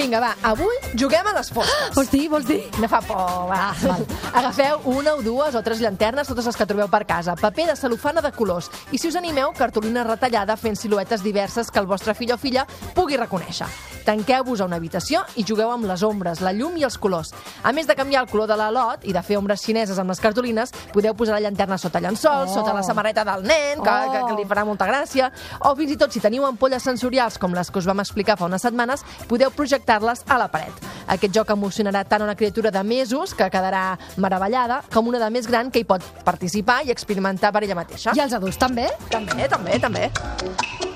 Vinga, 0.00 0.16
va, 0.22 0.30
avui 0.48 0.78
juguem 0.96 1.26
a 1.28 1.34
les 1.36 1.50
fosques. 1.52 1.90
Vols 1.92 2.08
dir, 2.08 2.22
vols 2.32 2.46
dir? 2.48 2.62
Me 2.80 2.88
fa 2.88 3.02
por, 3.04 3.18
va. 3.50 3.66
val. 3.82 4.06
Agafeu 4.40 4.80
una 4.94 5.12
o 5.18 5.20
dues 5.22 5.54
o 5.54 5.60
tres 5.62 5.82
llanternes, 5.84 6.30
totes 6.30 6.46
les 6.48 6.56
que 6.56 6.64
trobeu 6.64 6.88
per 6.88 7.02
casa, 7.04 7.34
paper 7.36 7.66
de 7.68 7.76
cel·lofana 7.76 8.22
de 8.24 8.32
colors 8.32 8.70
i, 8.92 8.96
si 8.98 9.10
us 9.10 9.18
animeu, 9.20 9.52
cartolina 9.58 10.06
retallada 10.08 10.56
fent 10.56 10.78
siluetes 10.80 11.20
diverses 11.22 11.68
que 11.70 11.82
el 11.82 11.88
vostre 11.90 12.14
fill 12.16 12.32
o 12.32 12.38
filla 12.40 12.64
pugui 12.96 13.18
reconèixer. 13.20 13.68
Tanqueu-vos 14.06 14.62
a 14.62 14.64
una 14.70 14.78
habitació 14.80 15.20
i 15.36 15.44
jugueu 15.44 15.68
amb 15.74 15.84
les 15.84 16.02
ombres, 16.02 16.40
la 16.40 16.54
llum 16.56 16.78
i 16.80 16.86
els 16.88 16.96
colors. 16.98 17.34
A 17.62 17.70
més 17.76 17.86
de 17.86 17.94
canviar 17.94 18.22
el 18.24 18.30
color 18.30 18.48
de 18.48 18.56
la 18.56 18.70
lot 18.72 19.04
i 19.04 19.12
de 19.12 19.20
fer 19.22 19.36
ombres 19.36 19.60
xineses 19.60 19.98
amb 20.00 20.08
les 20.08 20.22
cartolines, 20.24 20.72
podeu 20.94 21.12
posar 21.14 21.36
la 21.36 21.42
llanterna 21.44 21.76
sota 21.78 22.00
llençol, 22.00 22.48
Oh. 22.48 22.54
sota 22.54 22.72
la 22.72 22.82
samarreta 22.82 23.26
del 23.28 23.44
nen, 23.44 23.82
que, 23.84 23.90
Oh. 23.90 24.10
que, 24.12 24.24
que 24.30 24.40
li 24.40 24.48
farà 24.48 24.64
molta 24.64 24.88
gràcia, 24.88 25.28
o 25.60 25.74
fins 25.76 25.92
i 25.92 25.98
tot 26.00 26.10
si 26.16 26.20
teniu 26.24 26.46
ampolles 26.48 26.82
sensorials 26.82 27.36
com 27.38 27.52
les 27.52 27.70
que 27.70 27.78
us 27.78 27.86
vam 27.86 28.00
explicar 28.00 28.38
fa 28.40 28.46
unes 28.48 28.62
setmanes, 28.62 29.04
podeu 29.28 29.50
projectar 29.50 29.89
projectar-les 29.90 30.22
a 30.28 30.38
la 30.38 30.48
paret. 30.48 30.72
Aquest 31.10 31.34
joc 31.34 31.50
emocionarà 31.50 32.04
tant 32.04 32.22
una 32.22 32.36
criatura 32.36 32.70
de 32.70 32.82
mesos, 32.84 33.34
que 33.34 33.50
quedarà 33.50 33.98
meravellada, 34.16 34.82
com 34.92 35.08
una 35.08 35.18
de 35.18 35.30
més 35.30 35.46
gran 35.46 35.70
que 35.70 35.80
hi 35.80 35.84
pot 35.84 36.04
participar 36.24 36.84
i 36.86 36.90
experimentar 36.94 37.52
per 37.52 37.64
ella 37.64 37.74
mateixa. 37.74 38.14
I 38.14 38.22
els 38.22 38.32
adults 38.32 38.58
també? 38.58 38.88
També, 39.10 39.48
també, 39.48 39.80
també. 39.80 40.89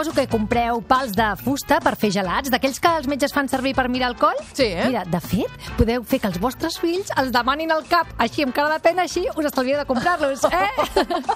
Proposo 0.00 0.16
que 0.16 0.30
compreu 0.32 0.78
pals 0.80 1.10
de 1.12 1.26
fusta 1.36 1.76
per 1.84 1.90
fer 2.00 2.08
gelats, 2.14 2.48
d'aquells 2.48 2.78
que 2.80 2.88
els 3.02 3.08
metges 3.10 3.34
fan 3.36 3.50
servir 3.52 3.74
per 3.76 3.84
mirar 3.92 4.08
el 4.08 4.14
coll. 4.16 4.38
Sí, 4.56 4.70
eh? 4.70 4.86
Mira, 4.86 5.02
de 5.04 5.18
fet, 5.20 5.66
podeu 5.76 6.06
fer 6.08 6.22
que 6.22 6.30
els 6.30 6.38
vostres 6.40 6.78
fills 6.80 7.10
els 7.20 7.28
demanin 7.34 7.68
al 7.74 7.84
cap, 7.84 8.08
així 8.16 8.46
amb 8.46 8.56
cara 8.56 8.72
de 8.72 8.80
pena, 8.80 9.04
així 9.04 9.26
us 9.28 9.48
estalvieu 9.50 9.76
de 9.76 9.84
comprar-los, 9.84 10.46
eh? 10.48 10.70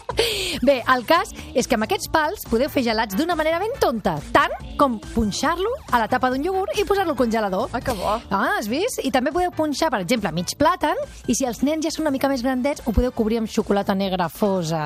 Bé, 0.65 0.79
el 0.95 1.05
cas 1.05 1.35
és 1.53 1.69
que 1.69 1.77
amb 1.77 1.85
aquests 1.85 2.09
pals 2.15 2.47
podeu 2.49 2.73
fer 2.73 2.87
gelats 2.87 3.19
d'una 3.19 3.37
manera 3.37 3.59
ben 3.61 3.77
tonta, 3.83 4.15
tant 4.33 4.57
com 4.81 4.97
punxar-lo 5.13 5.75
a 5.93 6.01
la 6.01 6.09
tapa 6.09 6.33
d'un 6.33 6.49
iogurt 6.49 6.81
i 6.81 6.87
posar-lo 6.89 7.13
al 7.13 7.21
congelador. 7.21 7.69
Ah, 7.77 7.83
que 7.85 7.93
bo. 8.01 8.17
Ah, 8.33 8.57
has 8.57 8.73
vist? 8.73 9.05
I 9.05 9.13
també 9.13 9.35
podeu 9.35 9.53
punxar, 9.53 9.93
per 9.93 10.01
exemple, 10.07 10.33
mig 10.33 10.57
plàtan, 10.57 10.97
i 11.29 11.37
si 11.37 11.45
els 11.45 11.61
nens 11.69 11.85
ja 11.85 11.93
són 11.93 12.07
una 12.07 12.15
mica 12.17 12.33
més 12.33 12.41
grandets, 12.41 12.81
ho 12.89 12.97
podeu 12.97 13.13
cobrir 13.13 13.43
amb 13.43 13.53
xocolata 13.53 13.93
negra 13.93 14.31
fosa. 14.33 14.81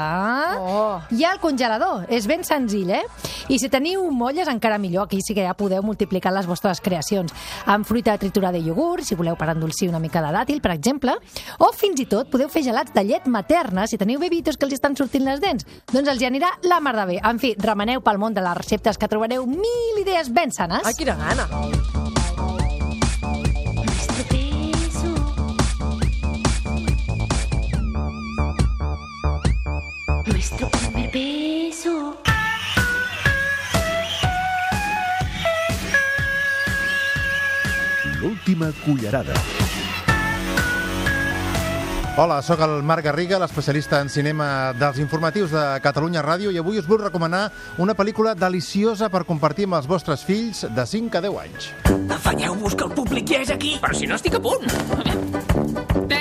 Oh. 0.58 0.98
I 1.14 1.22
al 1.30 1.38
congelador. 1.38 2.08
És 2.10 2.26
ben 2.26 2.42
senzill, 2.42 2.90
eh? 2.98 3.04
I 3.46 3.62
si 3.62 3.67
teniu 3.72 4.04
molles, 4.10 4.48
encara 4.48 4.78
millor. 4.78 5.06
Aquí 5.06 5.20
sí 5.24 5.34
que 5.36 5.44
ja 5.46 5.54
podeu 5.58 5.82
multiplicar 5.82 6.32
les 6.34 6.48
vostres 6.48 6.80
creacions. 6.84 7.34
Amb 7.66 7.86
fruita 7.88 8.16
triturada 8.18 8.58
i 8.58 8.66
iogurt, 8.68 9.06
si 9.06 9.18
voleu 9.18 9.36
per 9.38 9.50
endolcir 9.52 9.88
una 9.88 10.02
mica 10.02 10.22
de 10.24 10.32
dàtil, 10.34 10.60
per 10.64 10.74
exemple. 10.74 11.16
O 11.58 11.70
fins 11.76 12.00
i 12.00 12.08
tot 12.10 12.30
podeu 12.32 12.50
fer 12.52 12.64
gelats 12.66 12.94
de 12.94 13.04
llet 13.04 13.26
materna 13.26 13.86
si 13.86 13.98
teniu 14.00 14.20
bebitos 14.20 14.56
que 14.56 14.68
els 14.68 14.78
estan 14.78 14.96
sortint 14.96 15.26
les 15.28 15.40
dents. 15.44 15.66
Doncs 15.92 16.08
els 16.08 16.22
hi 16.22 16.30
anirà 16.30 16.54
la 16.68 16.80
mar 16.80 16.96
de 16.98 17.06
bé. 17.12 17.22
En 17.22 17.38
fi, 17.38 17.54
remeneu 17.58 18.02
pel 18.04 18.18
món 18.18 18.34
de 18.34 18.44
les 18.44 18.58
receptes 18.58 18.98
que 18.98 19.08
trobareu 19.08 19.46
mil 19.46 20.04
idees 20.04 20.32
ben 20.32 20.52
sanes. 20.52 20.86
Ai, 20.86 20.94
quina 20.98 21.18
gana. 21.18 22.07
L'última 38.48 38.72
cullerada. 38.82 39.34
Hola, 42.16 42.40
sóc 42.40 42.62
el 42.64 42.82
Marc 42.82 43.04
Garriga, 43.04 43.36
l'especialista 43.38 44.00
en 44.00 44.08
cinema 44.08 44.72
dels 44.72 44.96
informatius 45.04 45.52
de 45.52 45.64
Catalunya 45.84 46.22
Ràdio 46.24 46.48
i 46.50 46.56
avui 46.56 46.80
us 46.80 46.88
vull 46.88 47.02
recomanar 47.04 47.44
una 47.76 47.92
pel·lícula 47.94 48.32
deliciosa 48.34 49.10
per 49.12 49.26
compartir 49.28 49.68
amb 49.68 49.76
els 49.82 49.90
vostres 49.90 50.24
fills 50.24 50.64
de 50.64 50.86
5 50.94 51.20
a 51.20 51.24
10 51.28 51.36
anys. 51.44 51.68
Afanyeu-vos 52.16 52.74
que 52.74 52.88
el 52.88 52.96
públic 52.96 53.28
ja 53.28 53.44
és 53.44 53.52
aquí. 53.52 53.76
Però 53.84 53.92
si 53.92 54.08
no 54.08 54.16
estic 54.16 54.40
a 54.40 54.42
punt. 54.42 56.17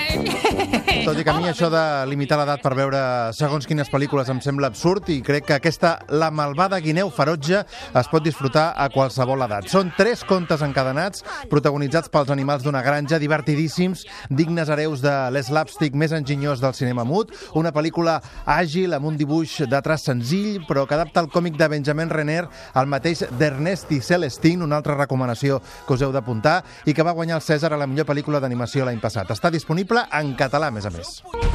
Tot 1.07 1.17
i 1.19 1.23
que 1.23 1.31
a 1.31 1.37
mi 1.37 1.47
això 1.47 1.69
de 1.71 1.81
limitar 2.09 2.37
l'edat 2.39 2.61
per 2.63 2.73
veure 2.75 2.99
segons 3.35 3.67
quines 3.67 3.89
pel·lícules 3.91 4.27
em 4.31 4.39
sembla 4.43 4.67
absurd 4.71 5.07
i 5.13 5.19
crec 5.23 5.45
que 5.47 5.55
aquesta 5.57 5.93
La 6.19 6.29
malvada 6.31 6.79
guineu 6.83 7.09
ferotge 7.13 7.61
es 7.61 8.09
pot 8.11 8.23
disfrutar 8.25 8.73
a 8.75 8.89
qualsevol 8.91 9.45
edat. 9.45 9.69
Són 9.71 9.93
tres 9.97 10.23
contes 10.27 10.63
encadenats 10.65 11.23
protagonitzats 11.51 12.11
pels 12.11 12.31
animals 12.33 12.65
d'una 12.65 12.81
granja, 12.83 13.19
divertidíssims, 13.21 14.03
dignes 14.29 14.71
hereus 14.73 15.03
de 15.05 15.13
l'eslapstick 15.31 15.95
més 15.95 16.15
enginyós 16.15 16.63
del 16.63 16.75
cinema 16.75 17.05
mut, 17.07 17.31
una 17.55 17.71
pel·lícula 17.75 18.17
àgil 18.57 18.97
amb 18.97 19.07
un 19.11 19.19
dibuix 19.19 19.61
de 19.69 19.81
traç 19.83 20.09
senzill 20.09 20.65
però 20.67 20.85
que 20.87 20.97
adapta 20.97 21.23
el 21.23 21.31
còmic 21.31 21.55
de 21.59 21.69
Benjamin 21.71 22.11
Renner 22.11 22.43
al 22.73 22.89
mateix 22.91 23.23
d'Ernest 23.39 23.93
i 23.95 24.01
Celestine, 24.01 24.63
una 24.65 24.81
altra 24.81 24.97
recomanació 24.97 25.61
que 25.87 25.95
us 25.95 26.03
heu 26.03 26.11
d'apuntar 26.15 26.59
i 26.85 26.95
que 26.97 27.05
va 27.05 27.15
guanyar 27.15 27.39
el 27.39 27.45
Cèsar 27.45 27.71
a 27.71 27.79
la 27.79 27.87
millor 27.87 28.07
pel·lícula 28.09 28.41
d'animació 28.43 28.85
l'any 28.87 28.99
passat. 29.03 29.31
Està 29.31 29.51
disponible 29.53 30.03
en 30.19 30.33
català, 30.35 30.56
a 30.63 30.71
més 30.71 30.85
a 30.85 30.89
més. 30.89 31.46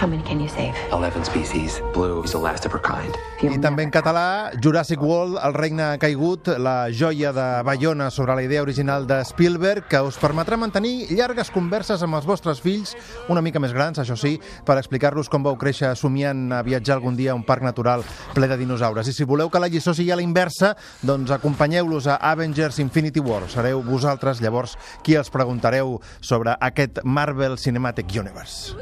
How 0.00 0.08
many 0.08 0.22
can 0.22 0.40
you 0.40 0.48
save? 0.48 0.72
11 0.92 1.26
species. 1.26 1.82
Blue 1.92 2.24
is 2.24 2.32
the 2.32 2.38
last 2.38 2.64
of 2.64 2.72
her 2.72 2.80
kind. 2.80 3.12
I 3.44 3.58
també 3.60 3.84
en 3.84 3.90
català, 3.92 4.48
Jurassic 4.56 5.02
World, 5.04 5.36
El 5.44 5.52
regne 5.52 5.82
ha 5.84 5.98
caigut, 6.00 6.48
la 6.56 6.88
joia 6.88 7.34
de 7.36 7.44
Bayona 7.68 8.06
sobre 8.10 8.34
la 8.34 8.42
idea 8.42 8.62
original 8.62 9.06
de 9.06 9.18
Spielberg, 9.28 9.90
que 9.92 10.00
us 10.00 10.16
permetrà 10.16 10.56
mantenir 10.56 11.10
llargues 11.12 11.50
converses 11.52 12.00
amb 12.00 12.16
els 12.16 12.24
vostres 12.24 12.62
fills, 12.64 12.94
una 13.28 13.42
mica 13.44 13.60
més 13.60 13.74
grans, 13.76 14.00
això 14.00 14.16
sí, 14.16 14.38
per 14.64 14.78
explicar-los 14.80 15.28
com 15.28 15.44
vau 15.44 15.58
créixer 15.60 15.92
somiant 15.96 16.48
a 16.52 16.62
viatjar 16.64 16.96
algun 16.96 17.16
dia 17.20 17.34
a 17.34 17.36
un 17.36 17.44
parc 17.44 17.64
natural 17.68 18.04
ple 18.32 18.48
de 18.48 18.56
dinosaures. 18.56 19.04
I 19.04 19.16
si 19.16 19.28
voleu 19.28 19.52
que 19.52 19.60
la 19.60 19.68
lliçó 19.68 19.92
sigui 19.92 20.16
a 20.16 20.20
la 20.20 20.24
inversa, 20.24 20.72
doncs 21.04 21.36
acompanyeu-los 21.36 22.08
a 22.08 22.16
Avengers 22.32 22.80
Infinity 22.80 23.20
War. 23.20 23.42
Sereu 23.52 23.84
vosaltres, 23.84 24.40
llavors, 24.40 24.78
qui 25.04 25.20
els 25.20 25.28
preguntareu 25.28 25.98
sobre 26.20 26.56
aquest 26.56 27.04
Marvel 27.04 27.60
Cinematic 27.60 28.16
Universe. 28.16 28.76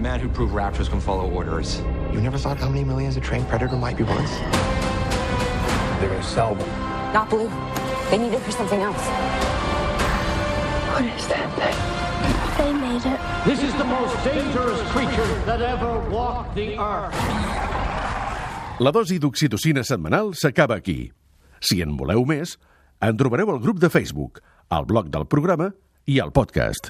The 0.00 0.08
man 0.08 0.18
who 0.18 0.30
proved 0.30 0.54
raptors 0.54 0.88
can 0.88 0.98
follow 0.98 1.28
orders. 1.28 1.82
You 2.10 2.22
never 2.22 2.38
thought 2.38 2.56
how 2.56 2.70
many 2.70 2.84
millions 2.84 3.18
a 3.18 3.20
trained 3.20 3.46
predator 3.48 3.76
might 3.76 3.98
be 3.98 4.02
worth? 4.02 4.32
They're 6.00 6.08
gonna 6.08 6.22
sell 6.22 6.54
them. 6.54 6.66
Not 7.12 7.28
blue. 7.28 7.50
They 8.08 8.16
need 8.16 8.32
it 8.32 8.40
for 8.40 8.50
something 8.50 8.80
else. 8.80 9.04
What 10.88 11.04
is 11.04 11.28
that 11.28 11.52
thing? 11.60 11.76
They 12.56 12.72
made 12.72 13.04
it. 13.04 13.20
This 13.44 13.62
is 13.62 13.74
the 13.76 13.84
most 13.84 14.16
dangerous 14.24 14.80
creature 14.88 15.28
that 15.44 15.60
ever 15.60 16.00
walked 16.08 16.54
the 16.54 16.78
earth. 16.80 17.12
La 18.80 18.92
dosi 18.96 19.18
d'oxitocina 19.18 19.84
setmanal 19.84 20.32
s'acaba 20.32 20.80
aquí. 20.80 21.12
Si 21.60 21.82
en 21.84 21.98
voleu 22.00 22.24
més, 22.24 22.56
en 23.02 23.20
trobareu 23.20 23.52
al 23.52 23.60
grup 23.60 23.84
de 23.84 23.92
Facebook, 23.92 24.40
al 24.70 24.88
blog 24.88 25.12
del 25.12 25.28
programa 25.28 25.74
i 26.06 26.20
al 26.24 26.32
podcast. 26.32 26.88